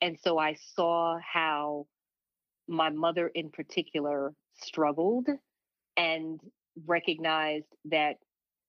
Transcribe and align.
And 0.00 0.18
so 0.20 0.38
I 0.38 0.56
saw 0.74 1.18
how 1.20 1.86
my 2.68 2.90
mother 2.90 3.28
in 3.28 3.50
particular 3.50 4.32
struggled 4.54 5.28
and 5.96 6.40
recognized 6.86 7.66
that 7.86 8.16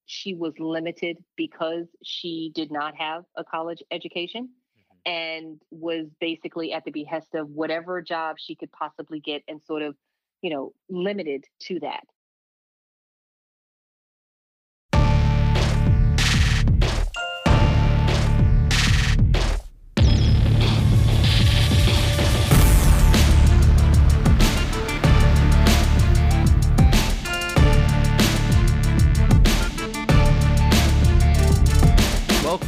she 0.06 0.34
was 0.34 0.54
limited 0.60 1.18
because 1.38 1.88
she 2.04 2.52
did 2.54 2.72
not 2.72 2.96
have 2.96 3.24
a 3.38 3.44
college 3.44 3.82
education 3.92 4.50
mm-hmm. 4.50 5.12
and 5.12 5.62
was 5.72 6.08
basically 6.20 6.74
at 6.74 6.84
the 6.84 6.92
behest 6.92 7.34
of 7.36 7.50
whatever 7.50 8.02
job 8.02 8.36
she 8.40 8.56
could 8.56 8.72
possibly 8.72 9.20
get 9.20 9.44
and 9.48 9.62
sort 9.64 9.82
of, 9.82 9.96
you 10.42 10.50
know, 10.50 10.74
limited 10.90 11.46
to 11.62 11.80
that. 11.80 12.04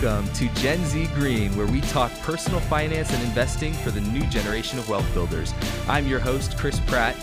Welcome 0.05 0.31
to 0.33 0.47
Gen 0.61 0.85
Z 0.85 1.07
Green, 1.15 1.57
where 1.57 1.65
we 1.65 1.81
talk 1.81 2.11
personal 2.19 2.59
finance 2.59 3.11
and 3.11 3.23
investing 3.23 3.73
for 3.73 3.89
the 3.89 4.01
new 4.01 4.23
generation 4.27 4.77
of 4.77 4.87
wealth 4.87 5.11
builders. 5.15 5.51
I'm 5.87 6.05
your 6.05 6.19
host, 6.19 6.59
Chris 6.59 6.79
Pratt. 6.81 7.15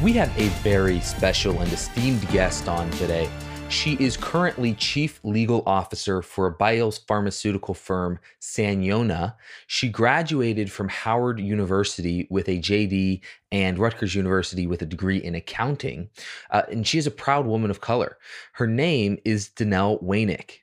We 0.00 0.12
have 0.12 0.30
a 0.38 0.46
very 0.62 1.00
special 1.00 1.58
and 1.58 1.72
esteemed 1.72 2.28
guest 2.28 2.68
on 2.68 2.88
today. 2.92 3.28
She 3.68 3.94
is 3.94 4.16
currently 4.16 4.74
chief 4.74 5.18
legal 5.24 5.64
officer 5.66 6.22
for 6.22 6.46
a 6.46 6.54
biopharmaceutical 6.54 7.74
firm, 7.74 8.20
Saniona. 8.40 9.34
She 9.66 9.88
graduated 9.88 10.70
from 10.70 10.88
Howard 10.88 11.40
University 11.40 12.28
with 12.30 12.48
a 12.48 12.60
JD 12.60 13.22
and 13.50 13.76
Rutgers 13.76 14.14
University 14.14 14.68
with 14.68 14.82
a 14.82 14.86
degree 14.86 15.18
in 15.18 15.34
accounting. 15.34 16.10
Uh, 16.52 16.62
and 16.70 16.86
she 16.86 16.96
is 16.96 17.08
a 17.08 17.10
proud 17.10 17.44
woman 17.44 17.72
of 17.72 17.80
color. 17.80 18.18
Her 18.52 18.68
name 18.68 19.18
is 19.24 19.48
Danelle 19.48 20.00
Wanick. 20.00 20.58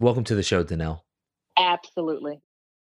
Welcome 0.00 0.24
to 0.24 0.34
the 0.34 0.42
show, 0.42 0.64
Danelle. 0.64 1.02
Absolutely. 1.56 2.40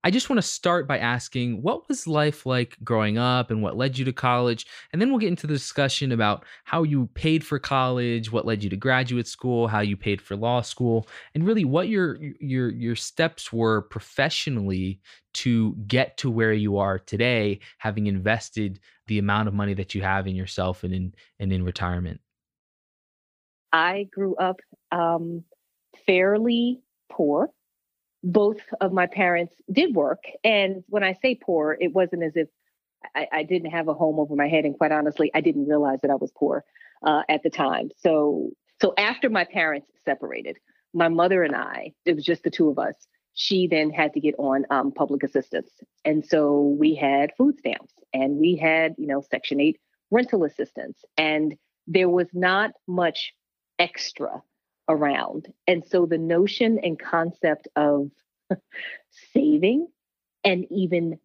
I 0.05 0.11
just 0.11 0.29
want 0.29 0.37
to 0.37 0.47
start 0.47 0.85
by 0.85 0.97
asking 0.97 1.61
what 1.61 1.87
was 1.87 2.07
life 2.07 2.45
like 2.45 2.75
growing 2.83 3.17
up 3.17 3.49
and 3.49 3.63
what 3.63 3.77
led 3.77 3.97
you 3.97 4.03
to 4.03 4.11
college? 4.11 4.67
And 4.91 5.01
then 5.01 5.09
we'll 5.09 5.19
get 5.19 5.29
into 5.29 5.47
the 5.47 5.53
discussion 5.53 6.11
about 6.11 6.43
how 6.65 6.83
you 6.83 7.07
paid 7.13 7.45
for 7.45 7.57
college, 7.57 8.29
what 8.29 8.45
led 8.45 8.63
you 8.63 8.69
to 8.69 8.75
graduate 8.75 9.27
school, 9.27 9.69
how 9.69 9.79
you 9.79 9.95
paid 9.95 10.21
for 10.21 10.35
law 10.35 10.59
school, 10.59 11.07
and 11.33 11.47
really 11.47 11.63
what 11.63 11.87
your 11.87 12.17
your 12.41 12.69
your 12.69 12.97
steps 12.97 13.53
were 13.53 13.83
professionally 13.83 14.99
to 15.35 15.73
get 15.87 16.17
to 16.17 16.29
where 16.29 16.53
you 16.53 16.77
are 16.77 16.99
today, 16.99 17.61
having 17.77 18.07
invested 18.07 18.81
the 19.07 19.19
amount 19.19 19.47
of 19.47 19.53
money 19.53 19.73
that 19.73 19.95
you 19.95 20.01
have 20.01 20.27
in 20.27 20.35
yourself 20.35 20.83
and 20.83 20.93
in 20.93 21.13
and 21.39 21.53
in 21.53 21.63
retirement. 21.63 22.19
I 23.71 24.09
grew 24.11 24.35
up 24.35 24.57
um, 24.91 25.45
fairly 26.05 26.81
poor. 27.09 27.49
Both 28.23 28.61
of 28.79 28.93
my 28.93 29.07
parents 29.07 29.53
did 29.71 29.95
work. 29.95 30.23
And 30.43 30.83
when 30.87 31.03
I 31.03 31.17
say 31.21 31.35
poor, 31.35 31.77
it 31.79 31.93
wasn't 31.93 32.23
as 32.23 32.35
if 32.35 32.47
I, 33.15 33.27
I 33.31 33.43
didn't 33.43 33.71
have 33.71 33.87
a 33.87 33.93
home 33.93 34.19
over 34.19 34.35
my 34.35 34.47
head. 34.47 34.65
And 34.65 34.77
quite 34.77 34.91
honestly, 34.91 35.29
I 35.33 35.41
didn't 35.41 35.67
realize 35.67 35.99
that 36.01 36.11
I 36.11 36.15
was 36.15 36.31
poor 36.35 36.63
uh, 37.05 37.23
at 37.27 37.43
the 37.43 37.49
time. 37.49 37.89
So, 37.97 38.51
so 38.81 38.93
after 38.97 39.29
my 39.29 39.43
parents 39.43 39.87
separated, 40.05 40.57
my 40.93 41.09
mother 41.09 41.43
and 41.43 41.55
I, 41.55 41.93
it 42.05 42.15
was 42.15 42.23
just 42.23 42.43
the 42.43 42.51
two 42.51 42.69
of 42.69 42.79
us. 42.79 42.95
She 43.33 43.67
then 43.67 43.89
had 43.89 44.13
to 44.13 44.19
get 44.19 44.35
on 44.37 44.65
um, 44.69 44.91
public 44.91 45.23
assistance. 45.23 45.71
And 46.05 46.25
so 46.25 46.75
we 46.79 46.95
had 46.95 47.31
food 47.37 47.57
stamps 47.59 47.93
and 48.13 48.37
we 48.37 48.55
had, 48.55 48.93
you 48.97 49.07
know, 49.07 49.21
Section 49.21 49.59
8 49.59 49.79
rental 50.11 50.43
assistance. 50.43 51.03
And 51.17 51.55
there 51.87 52.09
was 52.09 52.27
not 52.33 52.71
much 52.87 53.33
extra 53.79 54.41
around. 54.89 55.47
And 55.67 55.83
so 55.85 56.05
the 56.05 56.17
notion 56.17 56.79
and 56.81 56.99
concept 56.99 57.67
of 57.75 58.11
saving 59.33 59.87
and 60.43 60.65
even 60.69 61.19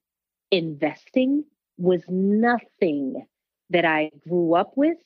investing 0.50 1.44
was 1.76 2.02
nothing 2.08 3.26
that 3.70 3.84
I 3.84 4.10
grew 4.26 4.54
up 4.54 4.72
with, 4.76 4.96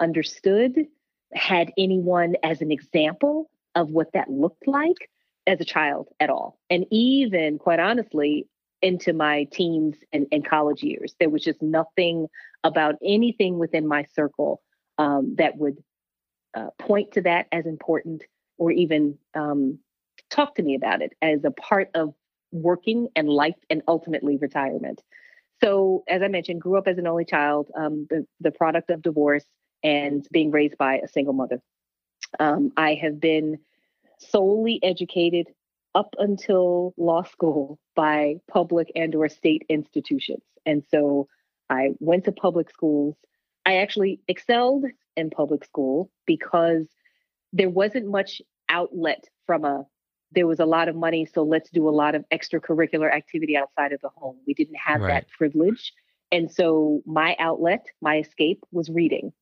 understood, 0.00 0.86
had 1.32 1.72
anyone 1.76 2.34
as 2.42 2.60
an 2.62 2.70
example 2.70 3.50
of 3.74 3.90
what 3.90 4.12
that 4.14 4.30
looked 4.30 4.66
like 4.66 5.10
as 5.46 5.60
a 5.60 5.64
child 5.64 6.08
at 6.18 6.30
all. 6.30 6.58
And 6.70 6.86
even, 6.90 7.58
quite 7.58 7.78
honestly, 7.78 8.46
into 8.82 9.12
my 9.12 9.44
teens 9.52 9.96
and, 10.12 10.26
and 10.32 10.46
college 10.46 10.82
years, 10.82 11.14
there 11.18 11.30
was 11.30 11.44
just 11.44 11.62
nothing 11.62 12.26
about 12.64 12.96
anything 13.04 13.58
within 13.58 13.86
my 13.86 14.04
circle 14.14 14.62
um, 14.98 15.34
that 15.38 15.56
would 15.56 15.76
uh, 16.56 16.70
point 16.78 17.12
to 17.12 17.22
that 17.22 17.46
as 17.52 17.66
important 17.66 18.24
or 18.58 18.72
even 18.72 19.18
um, 19.34 19.78
talk 20.30 20.54
to 20.56 20.62
me 20.62 20.74
about 20.74 21.02
it 21.02 21.12
as 21.22 21.44
a 21.44 21.50
part 21.50 21.90
of 21.94 22.14
working 22.50 23.08
and 23.14 23.28
life 23.28 23.56
and 23.70 23.82
ultimately 23.86 24.36
retirement. 24.36 25.02
So, 25.62 26.04
as 26.08 26.22
I 26.22 26.28
mentioned, 26.28 26.60
grew 26.60 26.76
up 26.76 26.88
as 26.88 26.98
an 26.98 27.06
only 27.06 27.24
child, 27.24 27.70
um, 27.76 28.06
the, 28.10 28.26
the 28.40 28.50
product 28.50 28.90
of 28.90 29.02
divorce 29.02 29.44
and 29.82 30.26
being 30.32 30.50
raised 30.50 30.76
by 30.76 30.96
a 30.96 31.08
single 31.08 31.32
mother. 31.32 31.60
Um, 32.38 32.72
I 32.76 32.94
have 32.94 33.20
been 33.20 33.58
solely 34.18 34.80
educated 34.82 35.48
up 35.94 36.14
until 36.18 36.92
law 36.96 37.22
school 37.22 37.78
by 37.94 38.36
public 38.50 38.90
and 38.94 39.14
or 39.14 39.28
state 39.28 39.62
institutions. 39.68 40.42
And 40.66 40.82
so 40.90 41.28
I 41.70 41.90
went 42.00 42.24
to 42.24 42.32
public 42.32 42.70
schools. 42.70 43.16
I 43.66 43.78
actually 43.78 44.20
excelled 44.28 44.84
in 45.16 45.28
public 45.28 45.64
school 45.64 46.08
because 46.24 46.86
there 47.52 47.68
wasn't 47.68 48.06
much 48.06 48.40
outlet 48.68 49.24
from 49.44 49.64
a 49.64 49.84
there 50.32 50.46
was 50.46 50.60
a 50.60 50.64
lot 50.64 50.88
of 50.88 50.96
money 50.96 51.24
so 51.24 51.42
let's 51.42 51.70
do 51.70 51.88
a 51.88 51.90
lot 51.90 52.14
of 52.14 52.24
extracurricular 52.32 53.12
activity 53.12 53.56
outside 53.56 53.92
of 53.92 54.00
the 54.00 54.08
home. 54.08 54.36
We 54.46 54.54
didn't 54.54 54.76
have 54.76 55.00
right. 55.00 55.08
that 55.08 55.28
privilege. 55.28 55.92
And 56.32 56.50
so 56.50 57.02
my 57.06 57.36
outlet 57.38 57.86
my 58.00 58.18
escape 58.18 58.62
was 58.70 58.88
reading. 58.88 59.32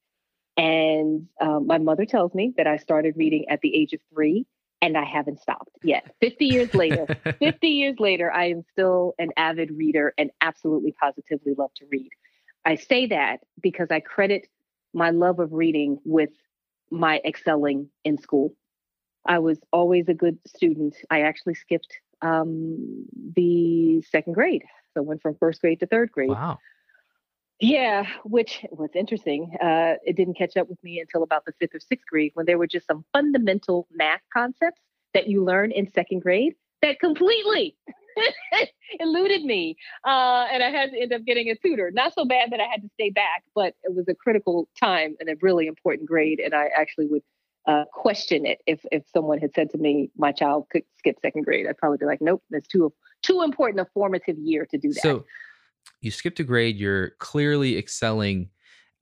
And 0.56 1.26
um, 1.40 1.66
my 1.66 1.78
mother 1.78 2.06
tells 2.06 2.34
me 2.34 2.54
that 2.56 2.66
i 2.66 2.78
started 2.78 3.14
reading 3.16 3.44
at 3.50 3.60
the 3.60 3.74
age 3.74 3.92
of 3.92 4.00
three 4.12 4.46
and 4.80 4.96
i 4.96 5.04
haven't 5.04 5.40
stopped 5.40 5.70
yet. 5.82 6.14
50 6.22 6.46
years 6.46 6.74
later 6.74 7.06
50 7.38 7.68
years 7.68 7.96
later 7.98 8.32
i 8.32 8.46
am 8.46 8.62
still 8.72 9.14
an 9.18 9.30
avid 9.36 9.70
reader 9.70 10.14
and 10.16 10.30
absolutely 10.40 10.92
positively 10.92 11.52
love 11.58 11.74
to 11.76 11.84
read 11.90 12.10
i 12.64 12.75
say 12.75 13.06
that 13.06 13.41
because 13.60 13.88
i 13.91 14.00
credit 14.00 14.48
my 14.94 15.10
love 15.10 15.41
of 15.41 15.52
reading 15.52 15.98
with 16.04 16.30
my 16.91 17.20
excelling 17.25 17.91
in 18.04 18.19
school. 18.19 18.54
I 19.26 19.41
was 19.41 19.58
always 19.72 20.08
a 20.08 20.14
good 20.14 20.38
student. 20.47 20.97
I 21.10 21.22
actually 21.22 21.54
skipped 21.54 21.98
um, 22.22 23.06
the 23.34 24.02
second 24.02 24.34
grade. 24.34 24.64
So 24.94 25.02
went 25.02 25.22
from 25.22 25.34
first 25.34 25.60
grade 25.60 25.80
to 25.80 25.86
third 25.86 26.12
grade. 26.12 26.30
Wow. 26.30 26.58
Yeah, 27.60 28.06
which 28.25 28.64
was 28.70 28.91
interesting. 28.94 29.56
Uh, 29.60 29.94
it 30.04 30.16
didn't 30.16 30.34
catch 30.34 30.56
up 30.56 30.69
with 30.69 30.82
me 30.84 31.00
until 31.00 31.22
about 31.22 31.44
the 31.44 31.52
fifth 31.58 31.75
or 31.75 31.81
sixth 31.81 32.06
grade 32.06 32.32
when 32.34 32.46
there 32.46 32.58
were 32.58 32.66
just 32.66 32.86
some 32.86 33.04
fundamental 33.12 33.86
math 33.92 34.20
concepts 34.32 34.81
that 35.14 35.28
you 35.28 35.44
learn 35.44 35.70
in 35.70 35.91
second 35.92 36.20
grade 36.20 36.54
that 36.82 37.00
completely 37.00 37.76
eluded 39.00 39.44
me. 39.44 39.76
Uh, 40.06 40.47
and 40.50 40.62
I 40.62 40.70
had 40.70 40.92
to 40.92 41.00
end 41.00 41.12
up 41.12 41.25
getting 41.25 41.50
a 41.50 41.54
tutor. 41.56 41.91
Not 41.92 42.14
so 42.14 42.25
bad 42.25 42.50
that 42.52 42.60
I 42.60 42.64
had 42.64 42.82
to 42.82 42.88
stay 42.94 43.10
back, 43.10 43.44
but 43.54 43.75
it 43.82 43.94
was 43.94 44.06
a 44.08 44.14
critical 44.14 44.69
time 44.78 45.16
and 45.20 45.28
a 45.28 45.34
really 45.41 45.66
important 45.66 46.08
grade. 46.08 46.41
And 46.41 46.54
I 46.54 46.69
actually 46.76 47.06
would 47.06 47.22
uh, 47.66 47.84
question 47.92 48.44
it 48.44 48.58
if 48.66 48.84
if 48.92 49.04
someone 49.12 49.38
had 49.38 49.54
said 49.54 49.70
to 49.70 49.78
me 49.78 50.10
my 50.19 50.32
child 50.32 50.66
could 50.70 50.82
skip 50.98 51.16
second 51.20 51.44
grade. 51.44 51.66
I'd 51.66 51.78
probably 51.78 51.98
be 51.98 52.06
like, 52.06 52.20
nope, 52.20 52.42
that's 52.50 52.69
too 52.69 52.92
too 53.22 53.42
important 53.42 53.80
a 53.80 53.86
formative 53.94 54.38
year 54.38 54.66
to 54.66 54.78
do 54.78 54.92
that. 54.92 55.00
So 55.00 55.25
you 56.00 56.10
skipped 56.10 56.40
a 56.40 56.44
grade. 56.44 56.76
You're 56.76 57.11
clearly 57.19 57.78
excelling 57.78 58.50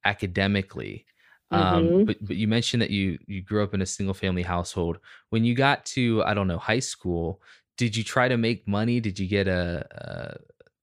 academically. 0.04 1.06
Um, 1.50 1.84
mm-hmm. 1.84 2.04
but 2.04 2.16
but 2.24 2.36
you 2.36 2.48
mentioned 2.48 2.80
that 2.82 2.90
you 2.90 3.18
you 3.26 3.42
grew 3.42 3.62
up 3.62 3.74
in 3.74 3.82
a 3.82 3.86
single 3.86 4.14
family 4.14 4.42
household. 4.42 4.98
When 5.30 5.44
you 5.44 5.54
got 5.54 5.84
to 5.86 6.22
I 6.24 6.32
don't 6.32 6.48
know 6.48 6.58
high 6.58 6.78
school, 6.78 7.42
did 7.82 7.96
you 7.96 8.04
try 8.04 8.28
to 8.28 8.36
make 8.36 8.68
money? 8.68 9.00
Did 9.00 9.18
you 9.18 9.26
get 9.26 9.48
a, 9.48 9.84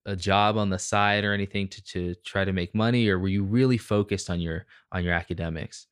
a, 0.05 0.11
a 0.11 0.15
job 0.17 0.57
on 0.57 0.69
the 0.69 0.77
side 0.77 1.23
or 1.23 1.31
anything 1.31 1.69
to 1.69 1.81
to 1.93 2.15
try 2.25 2.43
to 2.43 2.51
make 2.51 2.75
money, 2.75 3.07
or 3.07 3.17
were 3.17 3.29
you 3.29 3.45
really 3.45 3.77
focused 3.77 4.29
on 4.29 4.41
your 4.41 4.65
on 4.91 5.05
your 5.05 5.13
academics? 5.13 5.87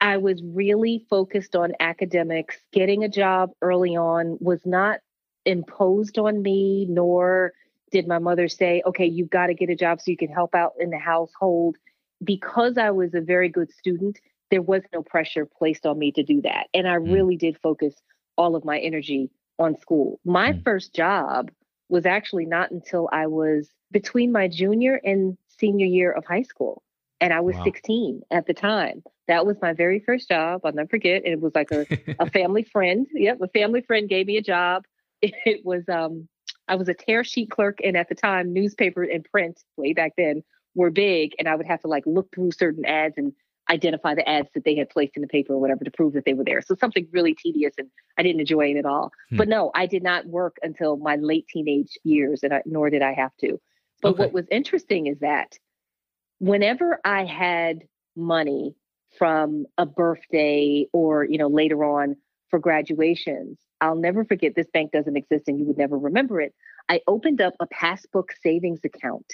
I 0.00 0.16
was 0.16 0.42
really 0.42 1.06
focused 1.08 1.54
on 1.54 1.74
academics. 1.78 2.56
Getting 2.72 3.04
a 3.04 3.08
job 3.08 3.50
early 3.62 3.96
on 3.96 4.38
was 4.40 4.58
not 4.66 4.98
imposed 5.46 6.18
on 6.18 6.42
me, 6.42 6.86
nor 6.88 7.52
did 7.92 8.08
my 8.08 8.18
mother 8.18 8.48
say, 8.48 8.82
okay, 8.84 9.06
you've 9.06 9.30
got 9.30 9.46
to 9.46 9.54
get 9.54 9.70
a 9.70 9.76
job 9.76 10.00
so 10.00 10.10
you 10.10 10.16
can 10.16 10.32
help 10.32 10.52
out 10.56 10.72
in 10.80 10.90
the 10.90 10.98
household. 10.98 11.76
Because 12.24 12.76
I 12.76 12.90
was 12.90 13.14
a 13.14 13.20
very 13.20 13.48
good 13.48 13.70
student, 13.70 14.18
there 14.50 14.62
was 14.62 14.82
no 14.92 15.02
pressure 15.02 15.46
placed 15.46 15.86
on 15.86 15.96
me 15.96 16.10
to 16.10 16.24
do 16.24 16.42
that. 16.42 16.66
And 16.74 16.88
I 16.88 16.96
mm. 16.96 17.12
really 17.12 17.36
did 17.36 17.56
focus 17.62 17.94
all 18.36 18.56
of 18.56 18.64
my 18.64 18.80
energy 18.80 19.30
on 19.60 19.76
school. 19.76 20.18
My 20.24 20.52
mm. 20.52 20.64
first 20.64 20.94
job 20.94 21.50
was 21.88 22.06
actually 22.06 22.46
not 22.46 22.70
until 22.70 23.08
I 23.12 23.26
was 23.26 23.68
between 23.90 24.32
my 24.32 24.48
junior 24.48 25.00
and 25.04 25.36
senior 25.58 25.86
year 25.86 26.10
of 26.10 26.24
high 26.24 26.42
school. 26.42 26.82
And 27.20 27.34
I 27.34 27.40
was 27.40 27.54
wow. 27.56 27.64
16 27.64 28.22
at 28.30 28.46
the 28.46 28.54
time. 28.54 29.02
That 29.28 29.44
was 29.44 29.56
my 29.60 29.74
very 29.74 30.00
first 30.00 30.28
job. 30.28 30.62
I'll 30.64 30.72
never 30.72 30.88
forget. 30.88 31.26
It 31.26 31.40
was 31.40 31.54
like 31.54 31.70
a, 31.70 31.86
a 32.18 32.30
family 32.30 32.64
friend. 32.64 33.06
Yep, 33.12 33.38
a 33.42 33.48
family 33.48 33.82
friend 33.82 34.08
gave 34.08 34.26
me 34.26 34.38
a 34.38 34.42
job. 34.42 34.84
It, 35.20 35.34
it 35.44 35.64
was 35.64 35.84
um 35.88 36.28
I 36.66 36.76
was 36.76 36.88
a 36.88 36.94
tear 36.94 37.24
sheet 37.24 37.50
clerk, 37.50 37.78
and 37.84 37.96
at 37.96 38.08
the 38.08 38.14
time, 38.14 38.52
newspaper 38.52 39.02
and 39.02 39.24
print 39.24 39.60
way 39.76 39.92
back 39.92 40.12
then 40.16 40.42
were 40.74 40.90
big, 40.90 41.32
and 41.38 41.48
I 41.48 41.54
would 41.56 41.66
have 41.66 41.80
to 41.82 41.88
like 41.88 42.04
look 42.06 42.28
through 42.34 42.52
certain 42.52 42.84
ads 42.84 43.18
and 43.18 43.32
identify 43.70 44.14
the 44.14 44.28
ads 44.28 44.48
that 44.54 44.64
they 44.64 44.74
had 44.74 44.90
placed 44.90 45.12
in 45.16 45.22
the 45.22 45.28
paper 45.28 45.54
or 45.54 45.60
whatever 45.60 45.84
to 45.84 45.90
prove 45.90 46.12
that 46.14 46.24
they 46.24 46.34
were 46.34 46.44
there. 46.44 46.60
So 46.60 46.74
something 46.74 47.06
really 47.12 47.34
tedious, 47.34 47.72
and 47.78 47.88
I 48.18 48.22
didn't 48.22 48.40
enjoy 48.40 48.72
it 48.72 48.76
at 48.76 48.84
all. 48.84 49.12
Hmm. 49.30 49.36
But 49.36 49.48
no, 49.48 49.70
I 49.74 49.86
did 49.86 50.02
not 50.02 50.26
work 50.26 50.56
until 50.62 50.96
my 50.96 51.16
late 51.16 51.46
teenage 51.48 51.96
years, 52.02 52.42
and 52.42 52.52
I, 52.52 52.62
nor 52.66 52.90
did 52.90 53.02
I 53.02 53.14
have 53.14 53.34
to. 53.40 53.60
But 54.02 54.10
okay. 54.10 54.24
what 54.24 54.32
was 54.32 54.46
interesting 54.50 55.06
is 55.06 55.18
that 55.20 55.56
whenever 56.38 57.00
I 57.04 57.24
had 57.24 57.84
money 58.16 58.74
from 59.18 59.66
a 59.78 59.86
birthday 59.86 60.86
or 60.92 61.24
you 61.24 61.38
know 61.38 61.48
later 61.48 61.84
on 61.84 62.16
for 62.48 62.58
graduations, 62.58 63.58
I'll 63.80 63.94
never 63.94 64.24
forget 64.24 64.54
this 64.56 64.70
bank 64.72 64.90
doesn't 64.92 65.16
exist 65.16 65.44
and 65.46 65.58
you 65.58 65.66
would 65.66 65.78
never 65.78 65.96
remember 65.96 66.40
it. 66.40 66.52
I 66.88 67.00
opened 67.06 67.40
up 67.40 67.54
a 67.60 67.66
passbook 67.66 68.32
savings 68.42 68.80
account 68.84 69.26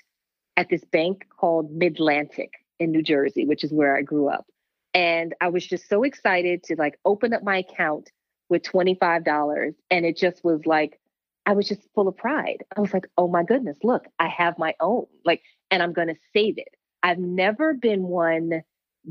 at 0.57 0.69
this 0.69 0.85
bank 0.85 1.27
called 1.39 1.73
Midlantic 1.73 2.53
in 2.79 2.91
New 2.91 3.03
Jersey, 3.03 3.45
which 3.45 3.65
is 3.65 3.73
where 3.73 3.97
I 3.97 4.03
grew 4.03 4.29
up. 4.29 4.47
And 4.95 5.35
I 5.41 5.49
was 5.49 5.67
just 5.67 5.89
so 5.89 6.03
excited 6.03 6.63
to 6.65 6.77
like 6.77 6.99
open 7.05 7.35
up 7.35 7.43
my 7.43 7.59
account 7.59 8.11
with 8.49 8.63
$25. 8.63 9.75
And 9.91 10.07
it 10.07 10.17
just 10.17 10.43
was 10.45 10.65
like, 10.65 10.99
I 11.45 11.53
was 11.53 11.69
just 11.69 11.83
full 11.95 12.09
of 12.09 12.17
pride. 12.17 12.65
I 12.77 12.81
was 12.81 12.93
like, 12.93 13.07
oh 13.17 13.29
my 13.29 13.45
goodness, 13.45 13.77
look, 13.83 14.05
I 14.19 14.29
have 14.29 14.59
my 14.59 14.75
own, 14.81 15.07
like, 15.25 15.43
and 15.71 15.83
I'm 15.83 15.93
going 15.93 16.09
to 16.09 16.17
save 16.33 16.59
it. 16.59 16.69
I've 17.03 17.19
never 17.19 17.75
been 17.75 18.05
one 18.05 18.63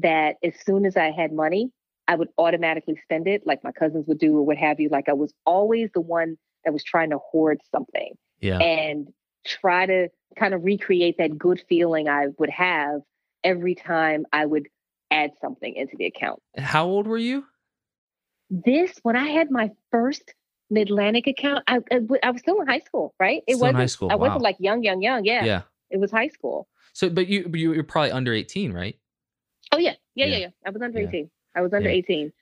that 0.01 0.35
as 0.43 0.53
soon 0.65 0.85
as 0.85 0.97
I 0.97 1.11
had 1.11 1.31
money, 1.31 1.71
I 2.07 2.15
would 2.15 2.29
automatically 2.37 2.99
spend 3.03 3.27
it 3.27 3.43
like 3.45 3.63
my 3.63 3.71
cousins 3.71 4.05
would 4.07 4.19
do 4.19 4.37
or 4.37 4.43
what 4.43 4.57
have 4.57 4.79
you. 4.79 4.89
Like 4.89 5.07
I 5.07 5.13
was 5.13 5.33
always 5.45 5.89
the 5.93 6.01
one 6.01 6.37
that 6.63 6.73
was 6.73 6.83
trying 6.83 7.11
to 7.11 7.19
hoard 7.19 7.61
something. 7.71 8.13
Yeah. 8.41 8.57
And 8.57 9.07
try 9.45 9.85
to 9.85 10.09
kind 10.37 10.53
of 10.53 10.63
recreate 10.63 11.17
that 11.19 11.37
good 11.37 11.63
feeling 11.69 12.09
I 12.09 12.27
would 12.37 12.49
have 12.49 13.01
every 13.45 13.75
time 13.75 14.25
I 14.33 14.45
would 14.45 14.67
add 15.11 15.31
something 15.39 15.73
into 15.73 15.95
the 15.97 16.05
account. 16.07 16.41
How 16.57 16.85
old 16.85 17.07
were 17.07 17.17
you? 17.17 17.45
This, 18.49 18.99
when 19.03 19.15
I 19.15 19.27
had 19.29 19.49
my 19.49 19.71
first 19.91 20.33
Midlantic 20.69 21.27
account, 21.27 21.63
I, 21.67 21.79
I, 21.91 21.99
I 22.23 22.31
was 22.31 22.41
still 22.41 22.59
in 22.59 22.67
high 22.67 22.79
school, 22.79 23.13
right? 23.19 23.41
It 23.47 23.55
wasn't 23.55 23.77
high 23.77 23.85
school. 23.85 24.11
I 24.11 24.15
wasn't 24.15 24.41
like 24.41 24.57
young, 24.59 24.83
young, 24.83 25.01
young. 25.01 25.23
Yeah. 25.23 25.45
Yeah. 25.45 25.61
It 25.89 25.99
was 25.99 26.11
high 26.11 26.27
school. 26.27 26.67
So, 26.93 27.09
but 27.09 27.27
you, 27.27 27.49
you 27.53 27.69
were 27.69 27.83
probably 27.83 28.11
under 28.11 28.33
18, 28.33 28.73
right? 28.73 28.97
Oh, 29.71 29.77
yeah. 29.77 29.93
Yeah. 30.15 30.25
Yeah. 30.25 30.31
Yeah. 30.31 30.37
yeah. 30.37 30.49
I 30.65 30.69
was 30.71 30.81
under 30.81 30.99
yeah. 30.99 31.07
18. 31.07 31.29
I 31.55 31.61
was 31.61 31.73
under 31.73 31.89
yeah. 31.89 31.95
18 31.95 32.33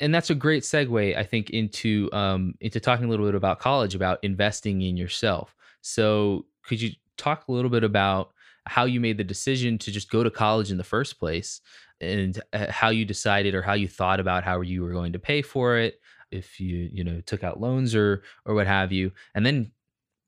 and 0.00 0.12
that's 0.12 0.30
a 0.30 0.34
great 0.34 0.62
segue 0.62 1.16
i 1.16 1.22
think 1.22 1.50
into 1.50 2.08
um 2.12 2.54
into 2.60 2.80
talking 2.80 3.06
a 3.06 3.08
little 3.08 3.26
bit 3.26 3.34
about 3.34 3.60
college 3.60 3.94
about 3.94 4.18
investing 4.22 4.82
in 4.82 4.96
yourself 4.96 5.54
so 5.82 6.44
could 6.64 6.80
you 6.80 6.90
talk 7.16 7.46
a 7.48 7.52
little 7.52 7.70
bit 7.70 7.84
about 7.84 8.32
how 8.68 8.84
you 8.84 9.00
made 9.00 9.16
the 9.16 9.24
decision 9.24 9.78
to 9.78 9.90
just 9.90 10.10
go 10.10 10.22
to 10.22 10.30
college 10.30 10.70
in 10.70 10.76
the 10.76 10.84
first 10.84 11.18
place 11.18 11.60
and 12.00 12.40
uh, 12.52 12.70
how 12.70 12.90
you 12.90 13.04
decided 13.04 13.54
or 13.54 13.62
how 13.62 13.72
you 13.72 13.88
thought 13.88 14.20
about 14.20 14.44
how 14.44 14.60
you 14.60 14.82
were 14.82 14.92
going 14.92 15.12
to 15.12 15.18
pay 15.18 15.42
for 15.42 15.78
it 15.78 16.00
if 16.30 16.60
you 16.60 16.90
you 16.92 17.02
know 17.02 17.20
took 17.22 17.42
out 17.42 17.60
loans 17.60 17.94
or 17.94 18.22
or 18.44 18.54
what 18.54 18.66
have 18.66 18.92
you. 18.92 19.12
And 19.34 19.44
then 19.44 19.72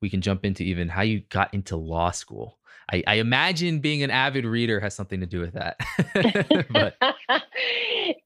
we 0.01 0.11
can 0.11 0.21
jump 0.21 0.45
into 0.45 0.63
even 0.63 0.89
how 0.89 1.03
you 1.03 1.21
got 1.29 1.53
into 1.53 1.77
law 1.77 2.11
school. 2.11 2.59
I, 2.93 3.05
I 3.07 3.15
imagine 3.17 3.79
being 3.79 4.03
an 4.03 4.11
avid 4.11 4.45
reader 4.45 4.81
has 4.81 4.95
something 4.95 5.21
to 5.21 5.27
do 5.27 5.39
with 5.39 5.53
that 5.53 5.77
but 6.71 6.97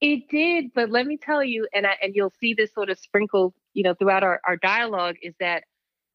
it 0.00 0.26
did 0.30 0.70
but 0.74 0.88
let 0.88 1.06
me 1.06 1.18
tell 1.18 1.44
you 1.44 1.68
and 1.74 1.86
I, 1.86 1.98
and 2.02 2.14
you'll 2.14 2.32
see 2.40 2.54
this 2.54 2.72
sort 2.72 2.88
of 2.88 2.98
sprinkled 2.98 3.52
you 3.74 3.82
know 3.82 3.92
throughout 3.92 4.22
our, 4.22 4.40
our 4.46 4.56
dialogue 4.56 5.16
is 5.20 5.34
that 5.38 5.64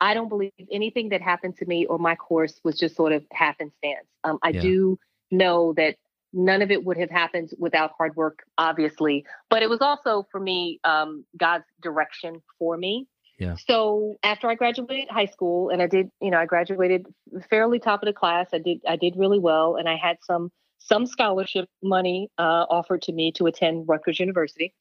I 0.01 0.13
don't 0.13 0.30
believe 0.30 0.51
anything 0.72 1.10
that 1.10 1.22
happened 1.22 1.57
to 1.57 1.66
me 1.66 1.86
or 1.86 2.00
my 2.00 2.16
course 2.16 2.60
was 2.63 2.78
just 2.78 2.96
sort 2.96 3.12
of 3.12 3.24
happenstance. 3.31 4.07
Um, 4.24 4.40
I 4.42 4.50
yeah. 4.50 4.62
do 4.62 5.00
know 5.31 5.74
that 5.74 5.98
none 6.31 6.62
of 6.62 6.72
it 6.72 6.86
would 6.86 6.98
have 6.98 7.10
happened 7.10 7.50
without 7.57 7.92
hard 7.98 8.16
work, 8.16 8.44
obviously, 8.57 9.25
but 9.50 9.62
it 9.63 9.69
was 9.69 9.81
also 9.81 10.28
for 10.31 10.40
me 10.40 10.80
um, 10.84 11.25
God's 11.38 11.66
direction 11.81 12.42
for 12.57 12.78
me. 12.78 13.07
Yeah. 13.40 13.56
So 13.68 14.18
after 14.22 14.50
I 14.50 14.56
graduated 14.56 15.10
high 15.10 15.25
school, 15.25 15.69
and 15.69 15.81
I 15.81 15.88
did, 15.88 16.10
you 16.22 16.30
know, 16.30 16.38
I 16.38 16.45
graduated 16.45 17.07
fairly 17.50 17.80
top 17.80 18.04
of 18.04 18.07
the 18.07 18.13
class. 18.13 18.50
I 18.54 18.60
did, 18.60 18.81
I 18.88 18.98
did 18.98 19.16
really 19.16 19.40
well, 19.40 19.75
and 19.75 19.88
I 19.88 19.95
had 19.95 20.18
some 20.22 20.52
some 20.80 21.06
scholarship 21.06 21.69
money 21.84 22.30
uh, 22.38 22.66
offered 22.69 23.02
to 23.04 23.12
me 23.12 23.31
to 23.34 23.45
attend 23.48 23.88
Rutgers 23.88 24.19
University, 24.19 24.74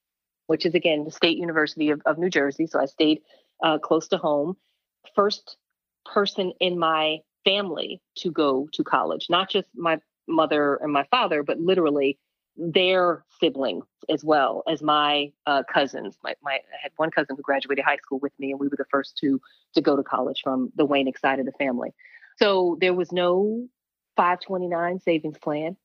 which 0.46 0.66
is 0.66 0.74
again 0.74 1.04
the 1.04 1.10
state 1.10 1.38
university 1.38 1.90
of, 1.90 2.02
of 2.04 2.18
New 2.18 2.30
Jersey. 2.30 2.66
So 2.66 2.80
I 2.80 2.86
stayed 2.86 3.20
uh, 3.62 3.78
close 3.78 4.08
to 4.08 4.18
home 4.18 4.56
first 5.14 5.56
person 6.04 6.52
in 6.60 6.78
my 6.78 7.18
family 7.44 8.00
to 8.16 8.30
go 8.30 8.68
to 8.72 8.84
college, 8.84 9.26
not 9.28 9.50
just 9.50 9.68
my 9.74 9.98
mother 10.26 10.76
and 10.76 10.92
my 10.92 11.04
father, 11.10 11.42
but 11.42 11.58
literally 11.58 12.18
their 12.56 13.24
siblings 13.40 13.84
as 14.08 14.24
well 14.24 14.62
as 14.68 14.82
my 14.82 15.32
uh, 15.46 15.62
cousins. 15.72 16.18
My, 16.24 16.34
my, 16.42 16.54
I 16.54 16.76
had 16.82 16.92
one 16.96 17.10
cousin 17.10 17.36
who 17.36 17.42
graduated 17.42 17.84
high 17.84 17.98
school 17.98 18.18
with 18.18 18.32
me, 18.38 18.50
and 18.50 18.58
we 18.58 18.68
were 18.68 18.76
the 18.76 18.84
first 18.90 19.16
two 19.16 19.40
to 19.74 19.80
go 19.80 19.96
to 19.96 20.02
college 20.02 20.40
from 20.42 20.72
the 20.74 20.86
Waynick 20.86 21.18
side 21.18 21.38
of 21.38 21.46
the 21.46 21.52
family. 21.52 21.94
So 22.36 22.76
there 22.80 22.94
was 22.94 23.12
no 23.12 23.66
529 24.16 25.00
savings 25.00 25.38
plan. 25.38 25.76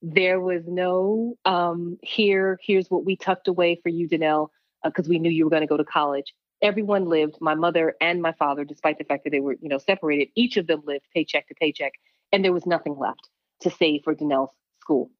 There 0.00 0.40
was 0.40 0.62
no 0.66 1.34
um, 1.44 1.98
here. 2.02 2.58
Here's 2.62 2.88
what 2.88 3.04
we 3.04 3.16
tucked 3.16 3.48
away 3.48 3.80
for 3.82 3.88
you, 3.88 4.08
Danelle, 4.08 4.48
because 4.84 5.06
uh, 5.06 5.10
we 5.10 5.18
knew 5.18 5.30
you 5.30 5.44
were 5.44 5.50
going 5.50 5.62
to 5.62 5.66
go 5.66 5.76
to 5.76 5.84
college 5.84 6.34
everyone 6.62 7.06
lived, 7.06 7.38
my 7.40 7.54
mother 7.54 7.94
and 8.00 8.22
my 8.22 8.32
father, 8.32 8.64
despite 8.64 8.98
the 8.98 9.04
fact 9.04 9.24
that 9.24 9.30
they 9.30 9.40
were, 9.40 9.56
you 9.60 9.68
know, 9.68 9.78
separated, 9.78 10.28
each 10.34 10.56
of 10.56 10.66
them 10.66 10.82
lived 10.86 11.04
paycheck 11.14 11.48
to 11.48 11.54
paycheck, 11.54 11.92
and 12.32 12.44
there 12.44 12.52
was 12.52 12.66
nothing 12.66 12.96
left 12.96 13.28
to 13.60 13.70
save 13.70 14.02
for 14.04 14.14
Danelle's 14.14 14.54
school. 14.80 15.10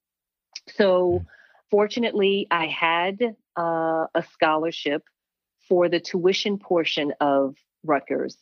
So 0.76 1.18
hmm. 1.18 1.24
fortunately, 1.70 2.46
I 2.50 2.66
had 2.66 3.36
uh, 3.58 4.06
a 4.14 4.24
scholarship 4.32 5.02
for 5.68 5.88
the 5.88 6.00
tuition 6.00 6.58
portion 6.58 7.12
of 7.20 7.56
Rutgers. 7.84 8.36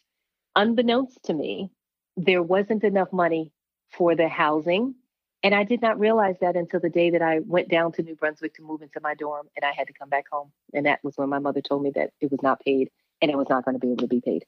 Unbeknownst 0.56 1.22
to 1.24 1.34
me, 1.34 1.70
there 2.16 2.42
wasn't 2.42 2.84
enough 2.84 3.12
money 3.12 3.52
for 3.90 4.14
the 4.14 4.28
housing 4.28 4.94
and 5.42 5.54
I 5.54 5.64
did 5.64 5.80
not 5.80 5.98
realize 5.98 6.36
that 6.40 6.56
until 6.56 6.80
the 6.80 6.90
day 6.90 7.10
that 7.10 7.22
I 7.22 7.40
went 7.40 7.68
down 7.68 7.92
to 7.92 8.02
New 8.02 8.14
Brunswick 8.14 8.54
to 8.54 8.62
move 8.62 8.82
into 8.82 9.00
my 9.00 9.14
dorm 9.14 9.48
and 9.56 9.64
I 9.64 9.72
had 9.72 9.86
to 9.86 9.92
come 9.92 10.08
back 10.08 10.26
home. 10.30 10.52
And 10.74 10.86
that 10.86 11.02
was 11.02 11.16
when 11.16 11.28
my 11.28 11.38
mother 11.38 11.62
told 11.62 11.82
me 11.82 11.90
that 11.94 12.10
it 12.20 12.30
was 12.30 12.42
not 12.42 12.60
paid 12.60 12.90
and 13.22 13.30
it 13.30 13.38
was 13.38 13.48
not 13.48 13.64
going 13.64 13.74
to 13.74 13.78
be 13.78 13.88
able 13.88 14.02
to 14.02 14.06
be 14.06 14.20
paid. 14.20 14.44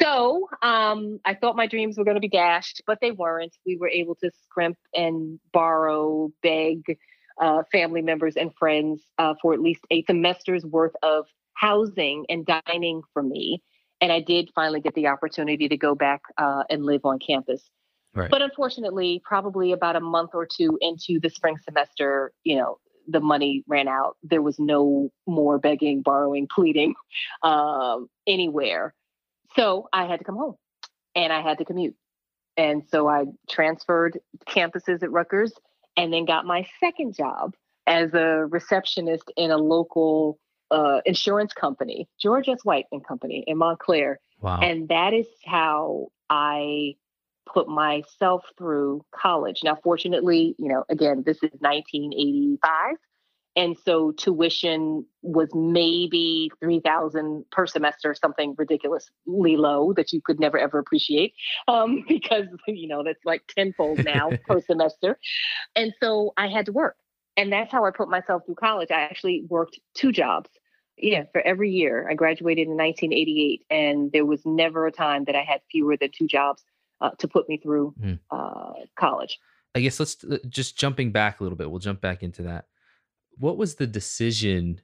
So 0.00 0.48
um, 0.62 1.20
I 1.24 1.34
thought 1.34 1.56
my 1.56 1.66
dreams 1.66 1.98
were 1.98 2.04
going 2.04 2.16
to 2.16 2.20
be 2.20 2.28
dashed, 2.28 2.82
but 2.86 3.00
they 3.00 3.12
weren't. 3.12 3.54
We 3.66 3.76
were 3.76 3.88
able 3.88 4.14
to 4.16 4.30
scrimp 4.42 4.78
and 4.94 5.38
borrow, 5.52 6.32
beg 6.42 6.98
uh, 7.40 7.64
family 7.70 8.02
members 8.02 8.36
and 8.36 8.54
friends 8.54 9.02
uh, 9.18 9.34
for 9.40 9.52
at 9.52 9.60
least 9.60 9.82
a 9.90 10.02
semesters 10.04 10.64
worth 10.64 10.94
of 11.02 11.26
housing 11.52 12.24
and 12.28 12.46
dining 12.46 13.02
for 13.12 13.22
me. 13.22 13.62
And 14.00 14.10
I 14.10 14.20
did 14.20 14.50
finally 14.54 14.80
get 14.80 14.94
the 14.94 15.06
opportunity 15.08 15.68
to 15.68 15.76
go 15.76 15.94
back 15.94 16.22
uh, 16.38 16.64
and 16.68 16.84
live 16.84 17.04
on 17.04 17.18
campus. 17.18 17.62
Right. 18.14 18.30
But 18.30 18.42
unfortunately, 18.42 19.20
probably 19.24 19.72
about 19.72 19.96
a 19.96 20.00
month 20.00 20.30
or 20.34 20.46
two 20.46 20.78
into 20.80 21.18
the 21.20 21.28
spring 21.30 21.56
semester, 21.64 22.32
you 22.44 22.56
know, 22.56 22.78
the 23.08 23.20
money 23.20 23.64
ran 23.66 23.88
out. 23.88 24.16
There 24.22 24.42
was 24.42 24.58
no 24.58 25.10
more 25.26 25.58
begging, 25.58 26.02
borrowing, 26.02 26.48
pleading 26.54 26.94
um, 27.42 28.08
anywhere. 28.26 28.94
So 29.56 29.88
I 29.92 30.06
had 30.06 30.18
to 30.18 30.24
come 30.24 30.36
home 30.36 30.54
and 31.14 31.32
I 31.32 31.40
had 31.40 31.58
to 31.58 31.64
commute. 31.64 31.94
And 32.56 32.84
so 32.88 33.08
I 33.08 33.24
transferred 33.50 34.20
campuses 34.48 35.02
at 35.02 35.10
Rutgers 35.10 35.52
and 35.96 36.12
then 36.12 36.24
got 36.24 36.46
my 36.46 36.66
second 36.80 37.14
job 37.14 37.54
as 37.86 38.14
a 38.14 38.46
receptionist 38.48 39.30
in 39.36 39.50
a 39.50 39.56
local 39.56 40.38
uh, 40.70 41.00
insurance 41.04 41.52
company, 41.52 42.08
George 42.20 42.48
S. 42.48 42.64
White 42.64 42.86
and 42.92 43.06
Company 43.06 43.44
in 43.46 43.58
Montclair. 43.58 44.20
Wow. 44.40 44.60
And 44.60 44.88
that 44.88 45.12
is 45.14 45.26
how 45.44 46.08
I 46.30 46.94
put 47.52 47.68
myself 47.68 48.44
through 48.56 49.04
college. 49.14 49.60
Now, 49.62 49.76
fortunately, 49.82 50.54
you 50.58 50.68
know, 50.68 50.84
again, 50.88 51.22
this 51.24 51.36
is 51.38 51.50
1985. 51.60 52.96
And 53.56 53.76
so 53.84 54.10
tuition 54.10 55.06
was 55.22 55.48
maybe 55.54 56.50
3000 56.60 57.44
per 57.52 57.66
semester, 57.66 58.14
something 58.14 58.54
ridiculously 58.58 59.56
low 59.56 59.92
that 59.92 60.12
you 60.12 60.20
could 60.20 60.40
never 60.40 60.58
ever 60.58 60.78
appreciate 60.78 61.34
um, 61.68 62.04
because, 62.08 62.46
you 62.66 62.88
know, 62.88 63.04
that's 63.04 63.24
like 63.24 63.42
tenfold 63.54 64.04
now 64.04 64.30
per 64.48 64.60
semester. 64.60 65.18
And 65.76 65.92
so 66.02 66.32
I 66.36 66.48
had 66.48 66.66
to 66.66 66.72
work. 66.72 66.96
And 67.36 67.52
that's 67.52 67.70
how 67.70 67.84
I 67.84 67.90
put 67.90 68.08
myself 68.08 68.42
through 68.46 68.56
college. 68.56 68.90
I 68.90 69.00
actually 69.00 69.44
worked 69.48 69.78
two 69.94 70.12
jobs. 70.12 70.50
Yeah, 70.96 71.24
for 71.32 71.40
every 71.40 71.72
year. 71.72 72.08
I 72.08 72.14
graduated 72.14 72.68
in 72.68 72.76
1988, 72.76 73.64
and 73.68 74.12
there 74.12 74.24
was 74.24 74.40
never 74.46 74.86
a 74.86 74.92
time 74.92 75.24
that 75.24 75.34
I 75.34 75.42
had 75.42 75.60
fewer 75.68 75.96
than 75.96 76.10
two 76.16 76.28
jobs 76.28 76.62
uh, 77.04 77.10
to 77.18 77.28
put 77.28 77.48
me 77.48 77.58
through 77.58 77.94
mm. 78.00 78.18
uh, 78.30 78.72
college. 78.98 79.38
I 79.74 79.80
guess 79.80 80.00
let's 80.00 80.24
uh, 80.24 80.38
just 80.48 80.78
jumping 80.78 81.12
back 81.12 81.40
a 81.40 81.42
little 81.42 81.58
bit. 81.58 81.70
We'll 81.70 81.80
jump 81.80 82.00
back 82.00 82.22
into 82.22 82.42
that. 82.42 82.66
What 83.36 83.58
was 83.58 83.74
the 83.74 83.86
decision 83.86 84.80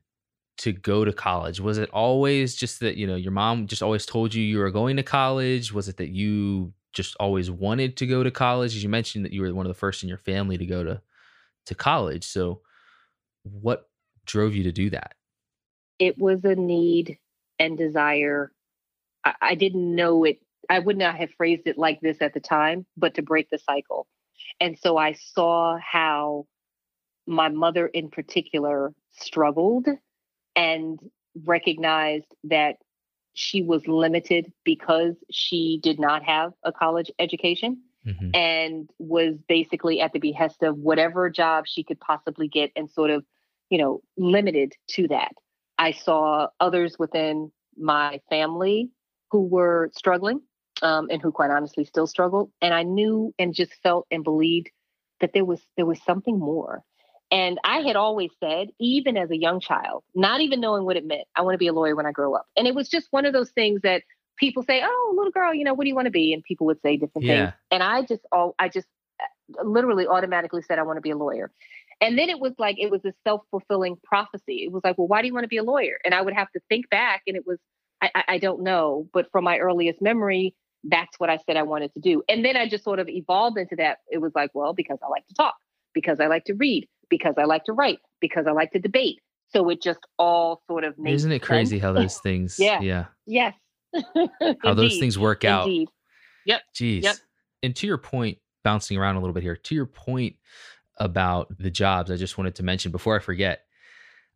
to 0.58 0.72
go 0.72 1.04
to 1.04 1.12
college? 1.12 1.60
Was 1.60 1.78
it 1.78 1.88
always 1.90 2.54
just 2.54 2.80
that, 2.80 2.96
you 2.96 3.06
know, 3.06 3.16
your 3.16 3.32
mom 3.32 3.66
just 3.66 3.82
always 3.82 4.04
told 4.04 4.34
you 4.34 4.42
you 4.42 4.58
were 4.58 4.70
going 4.70 4.96
to 4.96 5.02
college? 5.02 5.72
Was 5.72 5.88
it 5.88 5.96
that 5.96 6.10
you 6.10 6.74
just 6.92 7.16
always 7.18 7.50
wanted 7.50 7.96
to 7.96 8.06
go 8.06 8.22
to 8.22 8.30
college? 8.30 8.76
As 8.76 8.82
you 8.82 8.90
mentioned 8.90 9.24
that 9.24 9.32
you 9.32 9.40
were 9.40 9.54
one 9.54 9.64
of 9.64 9.70
the 9.70 9.78
first 9.78 10.02
in 10.02 10.08
your 10.08 10.18
family 10.18 10.58
to 10.58 10.66
go 10.66 10.84
to 10.84 11.00
to 11.66 11.74
college. 11.74 12.24
So 12.24 12.60
what 13.44 13.88
drove 14.26 14.54
you 14.54 14.64
to 14.64 14.72
do 14.72 14.90
that? 14.90 15.14
It 15.98 16.18
was 16.18 16.44
a 16.44 16.54
need 16.54 17.18
and 17.58 17.78
desire. 17.78 18.52
I, 19.24 19.34
I 19.40 19.54
didn't 19.54 19.94
know 19.94 20.24
it. 20.24 20.40
I 20.70 20.78
would 20.78 20.96
not 20.96 21.16
have 21.16 21.30
phrased 21.36 21.66
it 21.66 21.76
like 21.76 22.00
this 22.00 22.18
at 22.22 22.32
the 22.32 22.40
time, 22.40 22.86
but 22.96 23.14
to 23.14 23.22
break 23.22 23.50
the 23.50 23.58
cycle. 23.58 24.06
And 24.60 24.78
so 24.78 24.96
I 24.96 25.14
saw 25.34 25.78
how 25.78 26.46
my 27.26 27.48
mother 27.48 27.88
in 27.88 28.08
particular 28.08 28.94
struggled 29.10 29.88
and 30.54 30.98
recognized 31.44 32.32
that 32.44 32.76
she 33.34 33.62
was 33.62 33.86
limited 33.86 34.52
because 34.64 35.14
she 35.30 35.80
did 35.82 35.98
not 35.98 36.22
have 36.22 36.52
a 36.64 36.72
college 36.72 37.10
education 37.18 37.82
mm-hmm. 38.06 38.30
and 38.34 38.90
was 38.98 39.36
basically 39.48 40.00
at 40.00 40.12
the 40.12 40.18
behest 40.20 40.62
of 40.62 40.76
whatever 40.76 41.30
job 41.30 41.64
she 41.66 41.82
could 41.82 41.98
possibly 42.00 42.48
get 42.48 42.70
and 42.76 42.90
sort 42.90 43.10
of, 43.10 43.24
you 43.70 43.78
know, 43.78 44.02
limited 44.16 44.74
to 44.88 45.08
that. 45.08 45.32
I 45.78 45.92
saw 45.92 46.48
others 46.60 46.96
within 46.98 47.50
my 47.76 48.20
family 48.28 48.90
who 49.30 49.46
were 49.46 49.90
struggling 49.94 50.42
um, 50.82 51.08
and 51.10 51.20
who 51.20 51.32
quite 51.32 51.50
honestly 51.50 51.84
still 51.84 52.06
struggled. 52.06 52.50
And 52.60 52.74
I 52.74 52.82
knew 52.82 53.34
and 53.38 53.54
just 53.54 53.72
felt 53.82 54.06
and 54.10 54.24
believed 54.24 54.70
that 55.20 55.32
there 55.32 55.44
was 55.44 55.60
there 55.76 55.86
was 55.86 56.00
something 56.02 56.38
more. 56.38 56.82
And 57.32 57.58
I 57.62 57.78
had 57.78 57.94
always 57.94 58.30
said, 58.40 58.68
even 58.80 59.16
as 59.16 59.30
a 59.30 59.36
young 59.36 59.60
child, 59.60 60.02
not 60.16 60.40
even 60.40 60.60
knowing 60.60 60.84
what 60.84 60.96
it 60.96 61.06
meant, 61.06 61.28
I 61.36 61.42
want 61.42 61.54
to 61.54 61.58
be 61.58 61.68
a 61.68 61.72
lawyer 61.72 61.94
when 61.94 62.06
I 62.06 62.10
grow 62.10 62.34
up. 62.34 62.46
And 62.56 62.66
it 62.66 62.74
was 62.74 62.88
just 62.88 63.06
one 63.12 63.24
of 63.24 63.32
those 63.32 63.50
things 63.50 63.82
that 63.82 64.02
people 64.36 64.64
say, 64.64 64.82
"Oh, 64.84 65.14
little 65.16 65.30
girl, 65.30 65.54
you 65.54 65.64
know, 65.64 65.74
what 65.74 65.84
do 65.84 65.88
you 65.88 65.94
want 65.94 66.06
to 66.06 66.12
be?" 66.12 66.32
And 66.32 66.42
people 66.42 66.66
would 66.66 66.80
say 66.82 66.96
different 66.96 67.26
yeah. 67.26 67.34
things. 67.34 67.52
And 67.70 67.82
I 67.82 68.02
just, 68.02 68.22
all 68.32 68.54
I 68.58 68.68
just 68.68 68.88
uh, 69.20 69.62
literally 69.62 70.06
automatically 70.06 70.62
said, 70.62 70.78
"I 70.78 70.82
want 70.82 70.96
to 70.96 71.02
be 71.02 71.10
a 71.10 71.16
lawyer." 71.16 71.52
And 72.00 72.18
then 72.18 72.30
it 72.30 72.40
was 72.40 72.52
like 72.58 72.76
it 72.78 72.90
was 72.90 73.04
a 73.04 73.12
self 73.24 73.42
fulfilling 73.50 73.96
prophecy. 74.02 74.64
It 74.64 74.72
was 74.72 74.82
like, 74.82 74.96
well, 74.96 75.06
why 75.06 75.20
do 75.20 75.28
you 75.28 75.34
want 75.34 75.44
to 75.44 75.48
be 75.48 75.58
a 75.58 75.62
lawyer? 75.62 75.98
And 76.04 76.14
I 76.14 76.22
would 76.22 76.34
have 76.34 76.50
to 76.52 76.60
think 76.68 76.88
back, 76.88 77.22
and 77.26 77.36
it 77.36 77.46
was, 77.46 77.58
I, 78.02 78.24
I 78.26 78.38
don't 78.38 78.62
know, 78.62 79.06
but 79.12 79.30
from 79.30 79.44
my 79.44 79.58
earliest 79.58 80.00
memory, 80.00 80.54
that's 80.84 81.18
what 81.18 81.30
I 81.30 81.38
said 81.46 81.56
I 81.56 81.62
wanted 81.62 81.92
to 81.94 82.00
do. 82.00 82.22
And 82.28 82.44
then 82.44 82.56
I 82.56 82.68
just 82.68 82.84
sort 82.84 82.98
of 82.98 83.08
evolved 83.08 83.58
into 83.58 83.76
that. 83.76 83.98
It 84.10 84.18
was 84.18 84.32
like, 84.34 84.50
well, 84.54 84.72
because 84.72 84.98
I 85.04 85.08
like 85.08 85.26
to 85.28 85.34
talk, 85.34 85.54
because 85.94 86.20
I 86.20 86.26
like 86.26 86.44
to 86.46 86.54
read, 86.54 86.88
because 87.08 87.34
I 87.36 87.44
like 87.44 87.64
to 87.64 87.72
write, 87.72 87.98
because 88.20 88.46
I 88.46 88.52
like 88.52 88.70
to 88.72 88.78
debate. 88.78 89.20
So 89.52 89.68
it 89.68 89.82
just 89.82 90.00
all 90.18 90.62
sort 90.68 90.84
of 90.84 90.98
makes 90.98 91.16
Isn't 91.16 91.32
it 91.32 91.40
crazy 91.40 91.76
sense. 91.78 91.82
how 91.82 91.92
those 91.92 92.18
things 92.22 92.58
yeah. 92.58 92.80
Yeah. 92.80 93.04
Yes. 93.26 93.54
how 94.62 94.74
those 94.74 94.98
things 94.98 95.18
work 95.18 95.44
out. 95.44 95.66
Indeed. 95.66 95.88
Yep. 96.46 96.60
Jeez. 96.74 97.02
Yep. 97.02 97.16
And 97.62 97.76
to 97.76 97.86
your 97.86 97.98
point, 97.98 98.38
bouncing 98.62 98.96
around 98.96 99.16
a 99.16 99.20
little 99.20 99.34
bit 99.34 99.42
here, 99.42 99.56
to 99.56 99.74
your 99.74 99.86
point 99.86 100.36
about 100.98 101.48
the 101.58 101.70
jobs, 101.70 102.10
I 102.10 102.16
just 102.16 102.38
wanted 102.38 102.54
to 102.56 102.62
mention 102.62 102.92
before 102.92 103.16
I 103.16 103.18
forget, 103.18 103.62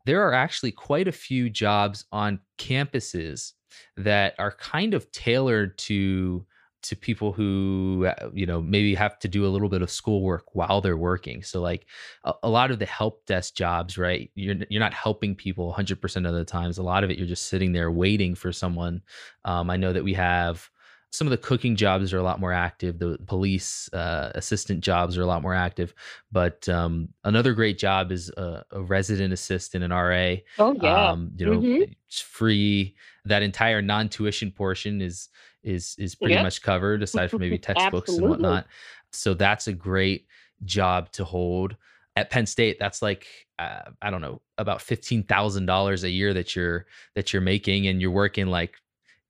there 0.05 0.27
are 0.27 0.33
actually 0.33 0.71
quite 0.71 1.07
a 1.07 1.11
few 1.11 1.49
jobs 1.49 2.05
on 2.11 2.39
campuses 2.59 3.53
that 3.97 4.35
are 4.39 4.51
kind 4.51 4.93
of 4.93 5.11
tailored 5.11 5.77
to 5.77 6.45
to 6.85 6.95
people 6.95 7.33
who 7.33 8.05
uh, 8.07 8.29
you 8.31 8.45
know 8.45 8.61
maybe 8.61 8.93
have 8.93 9.17
to 9.17 9.27
do 9.27 9.45
a 9.45 9.49
little 9.49 9.69
bit 9.69 9.81
of 9.81 9.89
schoolwork 9.89 10.53
while 10.53 10.81
they're 10.81 10.97
working. 10.97 11.41
So 11.41 11.59
like 11.59 11.87
a, 12.23 12.33
a, 12.43 12.49
lot 12.49 12.69
of 12.69 12.77
the 12.77 12.85
help 12.85 13.25
desk 13.25 13.55
jobs 13.55 13.97
right 13.97 14.29
you're 14.35 14.55
you're 14.69 14.79
not 14.79 14.93
helping 14.93 15.33
people 15.33 15.73
100% 15.75 16.27
of 16.27 16.33
the 16.35 16.45
times. 16.45 16.77
A 16.77 16.83
lot 16.83 17.03
of 17.03 17.09
it 17.09 17.17
you're 17.17 17.27
just 17.27 17.47
sitting 17.47 17.71
there 17.71 17.91
waiting 17.91 18.35
for 18.35 18.51
someone. 18.51 19.01
Um, 19.45 19.69
i 19.69 19.77
know 19.77 19.93
that 19.93 20.03
we 20.03 20.13
have 20.13 20.69
some 21.15 21.27
of 21.27 21.31
the 21.31 21.37
cooking 21.37 21.75
jobs 21.75 22.13
are 22.13 22.17
a 22.17 22.23
lot 22.23 22.39
more 22.39 22.51
active. 22.51 22.99
The 22.99 23.17
police 23.25 23.89
uh, 23.93 24.31
assistant 24.35 24.81
jobs 24.81 25.17
are 25.17 25.21
a 25.21 25.25
lot 25.25 25.41
more 25.41 25.53
active. 25.53 25.93
But 26.31 26.67
um, 26.67 27.09
another 27.23 27.53
great 27.53 27.77
job 27.77 28.11
is 28.11 28.29
a, 28.29 28.63
a, 28.71 28.81
resident 28.81 29.31
assistant 29.33 29.83
an 29.83 29.91
ra 29.91 30.35
oh 30.59 30.75
yeah. 30.81 31.09
Um, 31.09 31.31
you 31.37 31.45
know 31.45 31.59
mm-hmm. 31.59 31.91
it's 32.07 32.19
free. 32.19 32.95
That 33.25 33.43
entire 33.43 33.81
non-tuition 33.81 34.51
portion 34.51 35.01
is 35.01 35.29
is 35.63 35.95
is 35.97 36.15
pretty 36.15 36.35
yep. 36.35 36.43
much 36.43 36.61
covered 36.61 37.01
aside 37.01 37.31
from 37.31 37.39
maybe 37.39 37.57
textbooks 37.59 38.11
and 38.11 38.27
whatnot. 38.27 38.67
So 39.11 39.33
that's 39.33 39.67
a 39.67 39.73
great 39.73 40.27
job 40.63 41.11
to 41.13 41.23
hold. 41.23 41.75
At 42.17 42.29
penn 42.29 42.45
state 42.45 42.79
that's 42.79 43.01
like 43.01 43.27
uh, 43.59 43.91
i 44.01 44.09
don't 44.09 44.21
know 44.21 44.41
about 44.57 44.79
$15000 44.79 46.03
a 46.03 46.09
year 46.09 46.33
that 46.33 46.55
you're 46.55 46.85
that 47.13 47.33
you're 47.33 47.41
making 47.41 47.87
and 47.87 48.01
you're 48.01 48.09
working 48.09 48.47
like 48.47 48.77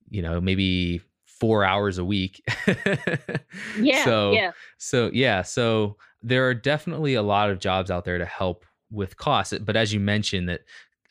you 0.08 0.22
know 0.22 0.40
maybe 0.40 1.02
four 1.40 1.64
hours 1.64 1.98
a 1.98 2.06
week 2.06 2.42
yeah 3.80 4.04
so 4.04 4.32
yeah 4.32 4.52
so 4.78 5.10
yeah 5.14 5.42
so 5.42 5.98
there 6.24 6.48
are 6.48 6.54
definitely 6.54 7.14
a 7.14 7.22
lot 7.22 7.50
of 7.50 7.60
jobs 7.60 7.92
out 7.92 8.06
there 8.06 8.18
to 8.18 8.26
help 8.26 8.66
with 8.92 9.18
costs 9.18 9.58
but 9.60 9.76
as 9.76 9.94
you 9.94 10.00
mentioned 10.00 10.48
that 10.50 10.62